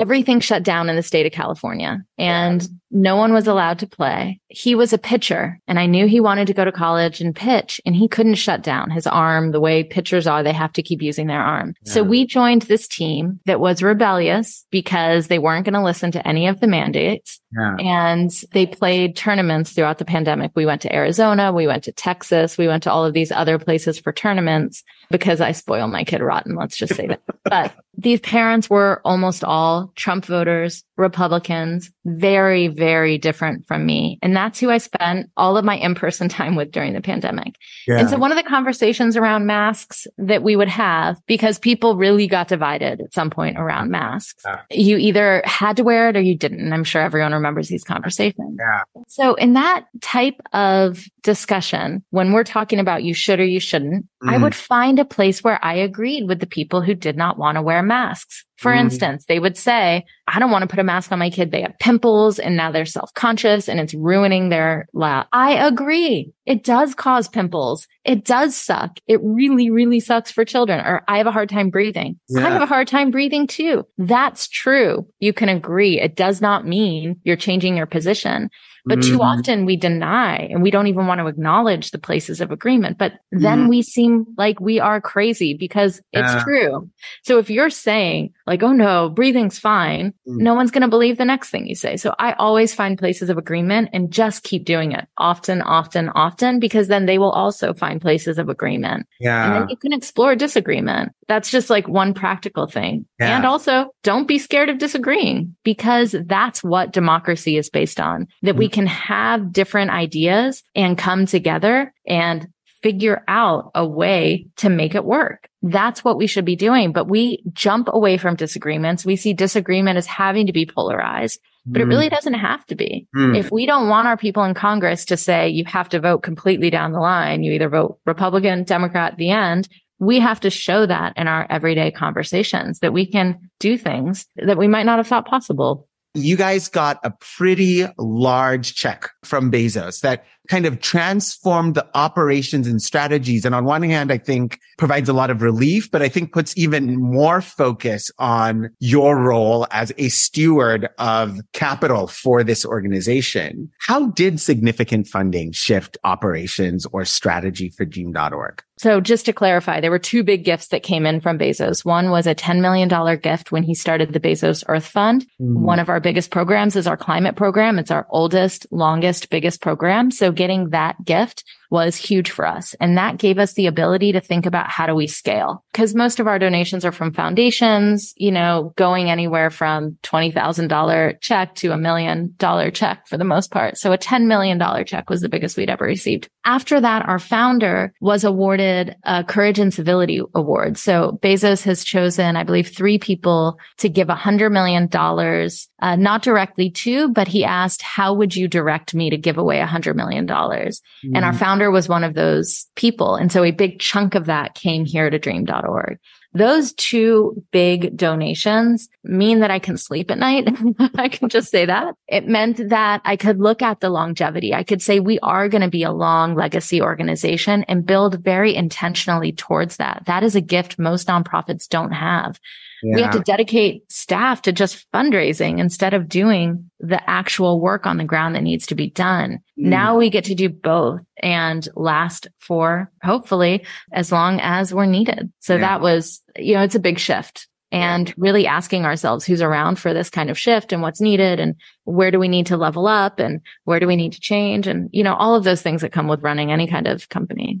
everything 0.00 0.40
shut 0.40 0.62
down 0.62 0.88
in 0.88 0.96
the 0.96 1.02
state 1.02 1.26
of 1.26 1.32
California 1.32 2.04
and 2.20 2.68
no 2.90 3.16
one 3.16 3.32
was 3.32 3.46
allowed 3.46 3.78
to 3.78 3.86
play. 3.86 4.40
He 4.48 4.74
was 4.74 4.92
a 4.92 4.98
pitcher 4.98 5.60
and 5.66 5.78
I 5.78 5.86
knew 5.86 6.06
he 6.06 6.20
wanted 6.20 6.48
to 6.48 6.54
go 6.54 6.64
to 6.64 6.72
college 6.72 7.20
and 7.20 7.34
pitch 7.34 7.80
and 7.86 7.94
he 7.94 8.08
couldn't 8.08 8.34
shut 8.34 8.62
down 8.62 8.90
his 8.90 9.06
arm 9.06 9.52
the 9.52 9.60
way 9.60 9.84
pitchers 9.84 10.26
are. 10.26 10.42
They 10.42 10.52
have 10.52 10.72
to 10.74 10.82
keep 10.82 11.00
using 11.00 11.28
their 11.28 11.40
arm. 11.40 11.74
Yeah. 11.84 11.92
So 11.92 12.02
we 12.02 12.26
joined 12.26 12.62
this 12.62 12.88
team 12.88 13.40
that 13.46 13.60
was 13.60 13.82
rebellious 13.82 14.66
because 14.70 15.28
they 15.28 15.38
weren't 15.38 15.64
going 15.64 15.74
to 15.74 15.82
listen 15.82 16.10
to 16.12 16.28
any 16.28 16.48
of 16.48 16.60
the 16.60 16.66
mandates. 16.66 17.40
Yeah. 17.56 17.76
And 17.78 18.30
they 18.52 18.66
played 18.66 19.16
tournaments 19.16 19.72
throughout 19.72 19.98
the 19.98 20.04
pandemic. 20.04 20.52
We 20.54 20.66
went 20.66 20.82
to 20.82 20.94
Arizona. 20.94 21.52
We 21.52 21.66
went 21.66 21.84
to 21.84 21.92
Texas. 21.92 22.58
We 22.58 22.68
went 22.68 22.82
to 22.82 22.92
all 22.92 23.04
of 23.04 23.14
these 23.14 23.32
other 23.32 23.58
places 23.58 23.98
for 23.98 24.12
tournaments 24.12 24.82
because 25.10 25.40
I 25.40 25.52
spoil 25.52 25.88
my 25.88 26.04
kid 26.04 26.20
rotten. 26.20 26.54
Let's 26.54 26.76
just 26.76 26.94
say 26.94 27.06
that. 27.06 27.22
but 27.44 27.72
these 27.96 28.20
parents 28.20 28.70
were 28.70 29.00
almost 29.04 29.44
all 29.44 29.92
Trump 29.96 30.24
voters, 30.24 30.84
Republicans, 30.96 31.90
very, 32.18 32.68
very 32.68 33.18
different 33.18 33.66
from 33.66 33.86
me. 33.86 34.18
And 34.22 34.34
that's 34.34 34.58
who 34.58 34.70
I 34.70 34.78
spent 34.78 35.30
all 35.36 35.56
of 35.56 35.64
my 35.64 35.76
in-person 35.76 36.28
time 36.28 36.56
with 36.56 36.70
during 36.70 36.92
the 36.92 37.00
pandemic. 37.00 37.54
Yeah. 37.86 37.98
And 37.98 38.10
so 38.10 38.18
one 38.18 38.30
of 38.32 38.36
the 38.36 38.48
conversations 38.48 39.16
around 39.16 39.46
masks 39.46 40.06
that 40.18 40.42
we 40.42 40.56
would 40.56 40.68
have, 40.68 41.18
because 41.26 41.58
people 41.58 41.96
really 41.96 42.26
got 42.26 42.48
divided 42.48 43.00
at 43.00 43.14
some 43.14 43.30
point 43.30 43.58
around 43.58 43.90
masks, 43.90 44.42
yeah. 44.44 44.60
you 44.70 44.96
either 44.96 45.42
had 45.44 45.76
to 45.76 45.84
wear 45.84 46.08
it 46.08 46.16
or 46.16 46.20
you 46.20 46.36
didn't. 46.36 46.60
And 46.60 46.74
I'm 46.74 46.84
sure 46.84 47.02
everyone 47.02 47.32
remembers 47.32 47.68
these 47.68 47.84
conversations. 47.84 48.56
Yeah. 48.58 48.82
So 49.08 49.34
in 49.34 49.54
that 49.54 49.86
type 50.00 50.40
of 50.52 51.04
discussion, 51.22 52.02
when 52.10 52.32
we're 52.32 52.44
talking 52.44 52.78
about 52.78 53.04
you 53.04 53.14
should 53.14 53.40
or 53.40 53.44
you 53.44 53.60
shouldn't, 53.60 54.06
mm. 54.22 54.30
I 54.30 54.38
would 54.38 54.54
find 54.54 54.98
a 54.98 55.04
place 55.04 55.44
where 55.44 55.62
I 55.64 55.74
agreed 55.74 56.28
with 56.28 56.40
the 56.40 56.46
people 56.46 56.80
who 56.80 56.94
did 56.94 57.16
not 57.16 57.38
want 57.38 57.56
to 57.56 57.62
wear 57.62 57.82
masks. 57.82 58.44
For 58.60 58.72
mm. 58.72 58.78
instance, 58.78 59.24
they 59.24 59.38
would 59.38 59.56
say, 59.56 60.04
I 60.28 60.38
don't 60.38 60.50
want 60.50 60.62
to 60.62 60.68
put 60.68 60.78
a 60.78 60.84
mask 60.84 61.10
on 61.12 61.18
my 61.18 61.30
kid. 61.30 61.50
They 61.50 61.62
have 61.62 61.78
pimples 61.80 62.38
and 62.38 62.58
now 62.58 62.70
they're 62.70 62.84
self-conscious 62.84 63.70
and 63.70 63.80
it's 63.80 63.94
ruining 63.94 64.50
their 64.50 64.86
life. 64.92 65.26
I 65.32 65.54
agree. 65.66 66.30
It 66.44 66.62
does 66.62 66.94
cause 66.94 67.26
pimples. 67.26 67.88
It 68.04 68.26
does 68.26 68.54
suck. 68.54 68.98
It 69.06 69.18
really, 69.22 69.70
really 69.70 69.98
sucks 69.98 70.30
for 70.30 70.44
children. 70.44 70.80
Or 70.80 71.02
I 71.08 71.16
have 71.16 71.26
a 71.26 71.32
hard 71.32 71.48
time 71.48 71.70
breathing. 71.70 72.20
Yeah. 72.28 72.46
I 72.46 72.50
have 72.50 72.62
a 72.62 72.66
hard 72.66 72.86
time 72.86 73.10
breathing 73.10 73.46
too. 73.46 73.86
That's 73.96 74.46
true. 74.46 75.06
You 75.20 75.32
can 75.32 75.48
agree. 75.48 75.98
It 75.98 76.14
does 76.14 76.42
not 76.42 76.66
mean 76.66 77.18
you're 77.24 77.36
changing 77.36 77.78
your 77.78 77.86
position. 77.86 78.50
But 78.86 79.00
mm-hmm. 79.00 79.16
too 79.16 79.22
often 79.22 79.66
we 79.66 79.76
deny 79.76 80.36
and 80.36 80.62
we 80.62 80.70
don't 80.70 80.86
even 80.86 81.06
want 81.06 81.20
to 81.20 81.26
acknowledge 81.26 81.90
the 81.90 81.98
places 81.98 82.40
of 82.40 82.50
agreement. 82.50 82.98
But 82.98 83.14
then 83.30 83.60
mm-hmm. 83.60 83.68
we 83.68 83.82
seem 83.82 84.26
like 84.36 84.60
we 84.60 84.80
are 84.80 85.00
crazy 85.00 85.54
because 85.54 86.00
it's 86.12 86.42
true. 86.42 86.88
So 87.22 87.38
if 87.38 87.50
you're 87.50 87.70
saying 87.70 88.32
like, 88.46 88.62
oh 88.62 88.72
no, 88.72 89.08
breathing's 89.08 89.58
fine, 89.58 90.12
mm-hmm. 90.26 90.38
no 90.38 90.54
one's 90.54 90.70
going 90.70 90.82
to 90.82 90.88
believe 90.88 91.18
the 91.18 91.24
next 91.24 91.50
thing 91.50 91.66
you 91.66 91.74
say. 91.74 91.96
So 91.96 92.14
I 92.18 92.32
always 92.34 92.74
find 92.74 92.98
places 92.98 93.30
of 93.30 93.38
agreement 93.38 93.90
and 93.92 94.10
just 94.10 94.42
keep 94.42 94.64
doing 94.64 94.92
it 94.92 95.06
often, 95.18 95.62
often, 95.62 96.08
often, 96.10 96.60
because 96.60 96.88
then 96.88 97.06
they 97.06 97.18
will 97.18 97.30
also 97.30 97.72
find 97.72 98.00
places 98.00 98.38
of 98.38 98.48
agreement. 98.48 99.06
Yeah. 99.18 99.44
And 99.44 99.54
then 99.54 99.68
you 99.68 99.76
can 99.76 99.92
explore 99.92 100.34
disagreement. 100.34 101.12
That's 101.28 101.50
just 101.50 101.70
like 101.70 101.86
one 101.86 102.12
practical 102.12 102.66
thing. 102.66 103.06
Yeah. 103.20 103.36
And 103.36 103.46
also 103.46 103.94
don't 104.02 104.26
be 104.26 104.38
scared 104.38 104.68
of 104.68 104.78
disagreeing 104.78 105.54
because 105.62 106.14
that's 106.26 106.64
what 106.64 106.92
democracy 106.92 107.56
is 107.56 107.70
based 107.70 108.00
on, 108.00 108.26
that 108.42 108.56
we 108.56 108.68
can 108.68 108.79
have 108.86 109.52
different 109.52 109.90
ideas 109.90 110.62
and 110.74 110.96
come 110.96 111.26
together 111.26 111.92
and 112.06 112.48
figure 112.82 113.22
out 113.28 113.70
a 113.74 113.86
way 113.86 114.46
to 114.56 114.68
make 114.68 114.94
it 114.94 115.04
work. 115.04 115.48
That's 115.62 116.02
what 116.02 116.16
we 116.16 116.26
should 116.26 116.44
be 116.44 116.56
doing. 116.56 116.92
But 116.92 117.08
we 117.08 117.42
jump 117.52 117.88
away 117.92 118.16
from 118.16 118.36
disagreements. 118.36 119.04
We 119.04 119.16
see 119.16 119.34
disagreement 119.34 119.98
as 119.98 120.06
having 120.06 120.46
to 120.46 120.52
be 120.52 120.66
polarized, 120.66 121.40
but 121.66 121.80
mm. 121.80 121.82
it 121.82 121.88
really 121.88 122.06
mm-hmm. 122.06 122.14
doesn't 122.14 122.34
have 122.34 122.64
to 122.66 122.74
be. 122.74 123.06
Mm. 123.14 123.36
If 123.36 123.50
we 123.50 123.66
don't 123.66 123.88
want 123.88 124.08
our 124.08 124.16
people 124.16 124.44
in 124.44 124.54
Congress 124.54 125.04
to 125.06 125.16
say 125.16 125.48
you 125.50 125.64
have 125.66 125.90
to 125.90 126.00
vote 126.00 126.22
completely 126.22 126.70
down 126.70 126.92
the 126.92 127.00
line, 127.00 127.42
you 127.42 127.52
either 127.52 127.68
vote 127.68 127.98
Republican, 128.06 128.64
Democrat 128.64 129.16
the 129.18 129.30
end, 129.30 129.68
we 129.98 130.18
have 130.18 130.40
to 130.40 130.50
show 130.50 130.86
that 130.86 131.12
in 131.16 131.28
our 131.28 131.46
everyday 131.50 131.90
conversations 131.90 132.78
that 132.78 132.94
we 132.94 133.04
can 133.04 133.50
do 133.60 133.76
things 133.76 134.26
that 134.36 134.56
we 134.56 134.66
might 134.66 134.86
not 134.86 134.98
have 134.98 135.06
thought 135.06 135.26
possible 135.26 135.86
you 136.14 136.36
guys 136.36 136.68
got 136.68 136.98
a 137.04 137.10
pretty 137.10 137.86
large 137.98 138.74
check 138.74 139.10
from 139.24 139.50
Bezos 139.50 140.00
that 140.00 140.24
kind 140.48 140.66
of 140.66 140.80
transformed 140.80 141.74
the 141.74 141.86
operations 141.94 142.66
and 142.66 142.82
strategies. 142.82 143.44
And 143.44 143.54
on 143.54 143.64
one 143.64 143.82
hand, 143.82 144.10
I 144.10 144.18
think 144.18 144.58
provides 144.78 145.08
a 145.08 145.12
lot 145.12 145.30
of 145.30 145.42
relief, 145.42 145.90
but 145.90 146.02
I 146.02 146.08
think 146.08 146.32
puts 146.32 146.56
even 146.56 146.96
more 146.96 147.40
focus 147.40 148.10
on 148.18 148.70
your 148.80 149.16
role 149.16 149.66
as 149.70 149.92
a 149.98 150.08
steward 150.08 150.88
of 150.98 151.38
capital 151.52 152.06
for 152.06 152.42
this 152.42 152.64
organization. 152.64 153.70
How 153.80 154.08
did 154.08 154.40
significant 154.40 155.06
funding 155.06 155.52
shift 155.52 155.98
operations 156.02 156.86
or 156.92 157.04
strategy 157.04 157.68
for 157.68 157.84
Dream.org? 157.84 158.62
So 158.78 158.98
just 158.98 159.26
to 159.26 159.34
clarify, 159.34 159.80
there 159.80 159.90
were 159.90 159.98
two 159.98 160.24
big 160.24 160.42
gifts 160.42 160.68
that 160.68 160.82
came 160.82 161.04
in 161.04 161.20
from 161.20 161.38
Bezos. 161.38 161.84
One 161.84 162.10
was 162.10 162.26
a 162.26 162.34
$10 162.34 162.62
million 162.62 162.88
gift 163.20 163.52
when 163.52 163.62
he 163.62 163.74
started 163.74 164.14
the 164.14 164.20
Bezos 164.20 164.64
Earth 164.68 164.86
Fund. 164.86 165.26
Mm. 165.38 165.58
One 165.58 165.78
of 165.78 165.90
our 165.90 166.00
biggest 166.00 166.30
programs 166.30 166.76
is 166.76 166.86
our 166.86 166.96
climate 166.96 167.36
program. 167.36 167.78
It's 167.78 167.90
our 167.90 168.06
oldest, 168.08 168.66
longest, 168.70 169.09
biggest 169.30 169.60
program. 169.60 170.10
So 170.10 170.32
getting 170.32 170.70
that 170.70 171.04
gift 171.04 171.44
was 171.70 171.96
huge 171.96 172.30
for 172.30 172.46
us. 172.46 172.74
And 172.80 172.98
that 172.98 173.18
gave 173.18 173.38
us 173.38 173.54
the 173.54 173.66
ability 173.66 174.12
to 174.12 174.20
think 174.20 174.44
about 174.44 174.68
how 174.68 174.86
do 174.86 174.94
we 174.94 175.06
scale? 175.06 175.64
Because 175.72 175.94
most 175.94 176.20
of 176.20 176.26
our 176.26 176.38
donations 176.38 176.84
are 176.84 176.92
from 176.92 177.12
foundations, 177.12 178.12
you 178.16 178.32
know, 178.32 178.72
going 178.76 179.08
anywhere 179.08 179.50
from 179.50 179.96
$20,000 180.02 181.20
check 181.20 181.54
to 181.54 181.72
a 181.72 181.78
million 181.78 182.34
dollar 182.36 182.70
check 182.70 183.06
for 183.06 183.16
the 183.16 183.24
most 183.24 183.50
part. 183.50 183.78
So 183.78 183.92
a 183.92 183.98
$10 183.98 184.26
million 184.26 184.60
check 184.84 185.08
was 185.08 185.20
the 185.20 185.28
biggest 185.28 185.56
we'd 185.56 185.70
ever 185.70 185.84
received. 185.84 186.28
After 186.44 186.80
that, 186.80 187.06
our 187.06 187.18
founder 187.18 187.92
was 188.00 188.24
awarded 188.24 188.96
a 189.04 189.22
Courage 189.22 189.58
and 189.58 189.72
Civility 189.72 190.20
Award. 190.34 190.78
So 190.78 191.18
Bezos 191.22 191.62
has 191.64 191.84
chosen, 191.84 192.36
I 192.36 192.44
believe, 192.44 192.68
three 192.68 192.98
people 192.98 193.58
to 193.78 193.88
give 193.88 194.08
a 194.08 194.14
hundred 194.14 194.50
million 194.50 194.88
dollars, 194.88 195.68
uh, 195.80 195.96
not 195.96 196.22
directly 196.22 196.70
to, 196.70 197.08
but 197.10 197.28
he 197.28 197.44
asked, 197.44 197.82
how 197.82 198.14
would 198.14 198.34
you 198.34 198.48
direct 198.48 198.94
me 198.94 199.10
to 199.10 199.16
give 199.16 199.38
away 199.38 199.60
a 199.60 199.66
hundred 199.66 199.96
million 199.96 200.26
dollars? 200.26 200.80
Mm. 201.04 201.16
And 201.16 201.24
our 201.24 201.32
mm. 201.32 201.38
Founder 201.60 201.70
was 201.70 201.88
one 201.88 202.04
of 202.04 202.14
those 202.14 202.66
people. 202.74 203.16
And 203.16 203.30
so 203.30 203.44
a 203.44 203.50
big 203.50 203.80
chunk 203.80 204.14
of 204.14 204.26
that 204.26 204.54
came 204.54 204.86
here 204.86 205.10
to 205.10 205.18
dream.org. 205.18 205.98
Those 206.32 206.72
two 206.72 207.44
big 207.50 207.96
donations 207.96 208.88
mean 209.04 209.40
that 209.40 209.50
I 209.50 209.58
can 209.58 209.76
sleep 209.76 210.10
at 210.10 210.18
night. 210.18 210.48
I 210.94 211.08
can 211.08 211.28
just 211.28 211.50
say 211.50 211.66
that. 211.66 211.94
It 212.08 212.28
meant 212.28 212.70
that 212.70 213.02
I 213.04 213.16
could 213.16 213.40
look 213.40 213.60
at 213.60 213.80
the 213.80 213.90
longevity. 213.90 214.54
I 214.54 214.62
could 214.62 214.80
say 214.80 215.00
we 215.00 215.18
are 215.18 215.48
going 215.48 215.62
to 215.62 215.68
be 215.68 215.82
a 215.82 215.92
long 215.92 216.34
legacy 216.34 216.80
organization 216.80 217.64
and 217.64 217.84
build 217.84 218.22
very 218.24 218.54
intentionally 218.54 219.32
towards 219.32 219.76
that. 219.76 220.04
That 220.06 220.22
is 220.22 220.36
a 220.36 220.40
gift 220.40 220.78
most 220.78 221.08
nonprofits 221.08 221.68
don't 221.68 221.92
have. 221.92 222.40
Yeah. 222.82 222.94
We 222.94 223.02
have 223.02 223.12
to 223.12 223.20
dedicate 223.20 223.90
staff 223.90 224.42
to 224.42 224.52
just 224.52 224.90
fundraising 224.92 225.58
instead 225.58 225.94
of 225.94 226.08
doing 226.08 226.70
the 226.80 227.08
actual 227.08 227.60
work 227.60 227.86
on 227.86 227.98
the 227.98 228.04
ground 228.04 228.34
that 228.34 228.42
needs 228.42 228.66
to 228.66 228.74
be 228.74 228.90
done. 228.90 229.40
Mm. 229.58 229.66
Now 229.66 229.98
we 229.98 230.10
get 230.10 230.24
to 230.24 230.34
do 230.34 230.48
both 230.48 231.00
and 231.22 231.68
last 231.74 232.28
for 232.38 232.90
hopefully 233.02 233.64
as 233.92 234.10
long 234.10 234.40
as 234.40 234.72
we're 234.72 234.86
needed. 234.86 235.32
So 235.40 235.54
yeah. 235.54 235.60
that 235.60 235.80
was, 235.80 236.22
you 236.36 236.54
know, 236.54 236.62
it's 236.62 236.74
a 236.74 236.80
big 236.80 236.98
shift 236.98 237.48
and 237.72 238.12
really 238.16 238.46
asking 238.46 238.84
ourselves 238.84 239.24
who's 239.24 239.42
around 239.42 239.78
for 239.78 239.94
this 239.94 240.10
kind 240.10 240.30
of 240.30 240.38
shift 240.38 240.72
and 240.72 240.82
what's 240.82 241.00
needed 241.00 241.38
and 241.38 241.54
where 241.84 242.10
do 242.10 242.18
we 242.18 242.28
need 242.28 242.46
to 242.46 242.56
level 242.56 242.86
up 242.86 243.20
and 243.20 243.40
where 243.64 243.78
do 243.78 243.86
we 243.86 243.96
need 243.96 244.12
to 244.12 244.20
change 244.20 244.66
and, 244.66 244.88
you 244.92 245.04
know, 245.04 245.14
all 245.14 245.36
of 245.36 245.44
those 245.44 245.62
things 245.62 245.82
that 245.82 245.92
come 245.92 246.08
with 246.08 246.22
running 246.22 246.50
any 246.50 246.66
kind 246.66 246.88
of 246.88 247.08
company. 247.08 247.60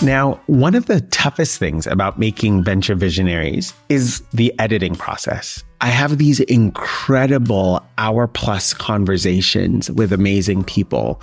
Now, 0.00 0.40
one 0.46 0.76
of 0.76 0.86
the 0.86 1.00
toughest 1.00 1.58
things 1.58 1.84
about 1.84 2.20
making 2.20 2.62
venture 2.62 2.94
visionaries 2.94 3.74
is 3.88 4.22
the 4.32 4.54
editing 4.60 4.94
process. 4.94 5.64
I 5.80 5.88
have 5.88 6.18
these 6.18 6.38
incredible 6.38 7.84
hour 7.98 8.28
plus 8.28 8.72
conversations 8.72 9.90
with 9.90 10.12
amazing 10.12 10.62
people 10.62 11.20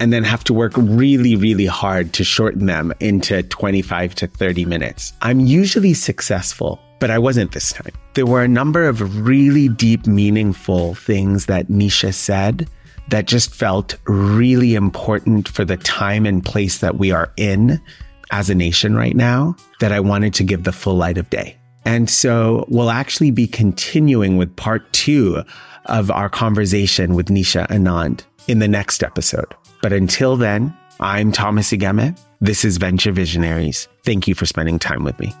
and 0.00 0.12
then 0.12 0.22
have 0.22 0.44
to 0.44 0.54
work 0.54 0.72
really, 0.76 1.34
really 1.34 1.64
hard 1.64 2.12
to 2.12 2.22
shorten 2.22 2.66
them 2.66 2.92
into 3.00 3.42
25 3.44 4.14
to 4.16 4.26
30 4.26 4.66
minutes. 4.66 5.14
I'm 5.22 5.40
usually 5.40 5.94
successful, 5.94 6.78
but 6.98 7.10
I 7.10 7.18
wasn't 7.18 7.52
this 7.52 7.72
time. 7.72 7.92
There 8.14 8.26
were 8.26 8.42
a 8.42 8.48
number 8.48 8.84
of 8.84 9.26
really 9.26 9.68
deep, 9.70 10.06
meaningful 10.06 10.94
things 10.94 11.46
that 11.46 11.68
Nisha 11.68 12.12
said 12.12 12.68
that 13.08 13.26
just 13.26 13.54
felt 13.54 13.96
really 14.04 14.74
important 14.74 15.48
for 15.48 15.64
the 15.64 15.78
time 15.78 16.26
and 16.26 16.44
place 16.44 16.78
that 16.78 16.98
we 16.98 17.12
are 17.12 17.32
in 17.38 17.80
as 18.30 18.50
a 18.50 18.54
nation 18.54 18.94
right 18.94 19.16
now 19.16 19.56
that 19.80 19.92
I 19.92 20.00
wanted 20.00 20.34
to 20.34 20.44
give 20.44 20.64
the 20.64 20.72
full 20.72 20.96
light 20.96 21.18
of 21.18 21.30
day. 21.30 21.56
And 21.84 22.10
so 22.10 22.64
we'll 22.68 22.90
actually 22.90 23.30
be 23.30 23.46
continuing 23.46 24.36
with 24.36 24.54
part 24.56 24.92
two 24.92 25.42
of 25.86 26.10
our 26.10 26.28
conversation 26.28 27.14
with 27.14 27.28
Nisha 27.28 27.66
Anand 27.68 28.22
in 28.48 28.58
the 28.58 28.68
next 28.68 29.02
episode. 29.02 29.54
But 29.82 29.92
until 29.92 30.36
then, 30.36 30.76
I'm 31.00 31.32
Thomas 31.32 31.72
Igeme. 31.72 32.18
This 32.40 32.64
is 32.64 32.76
Venture 32.76 33.12
Visionaries. 33.12 33.88
Thank 34.04 34.28
you 34.28 34.34
for 34.34 34.46
spending 34.46 34.78
time 34.78 35.04
with 35.04 35.18
me. 35.18 35.32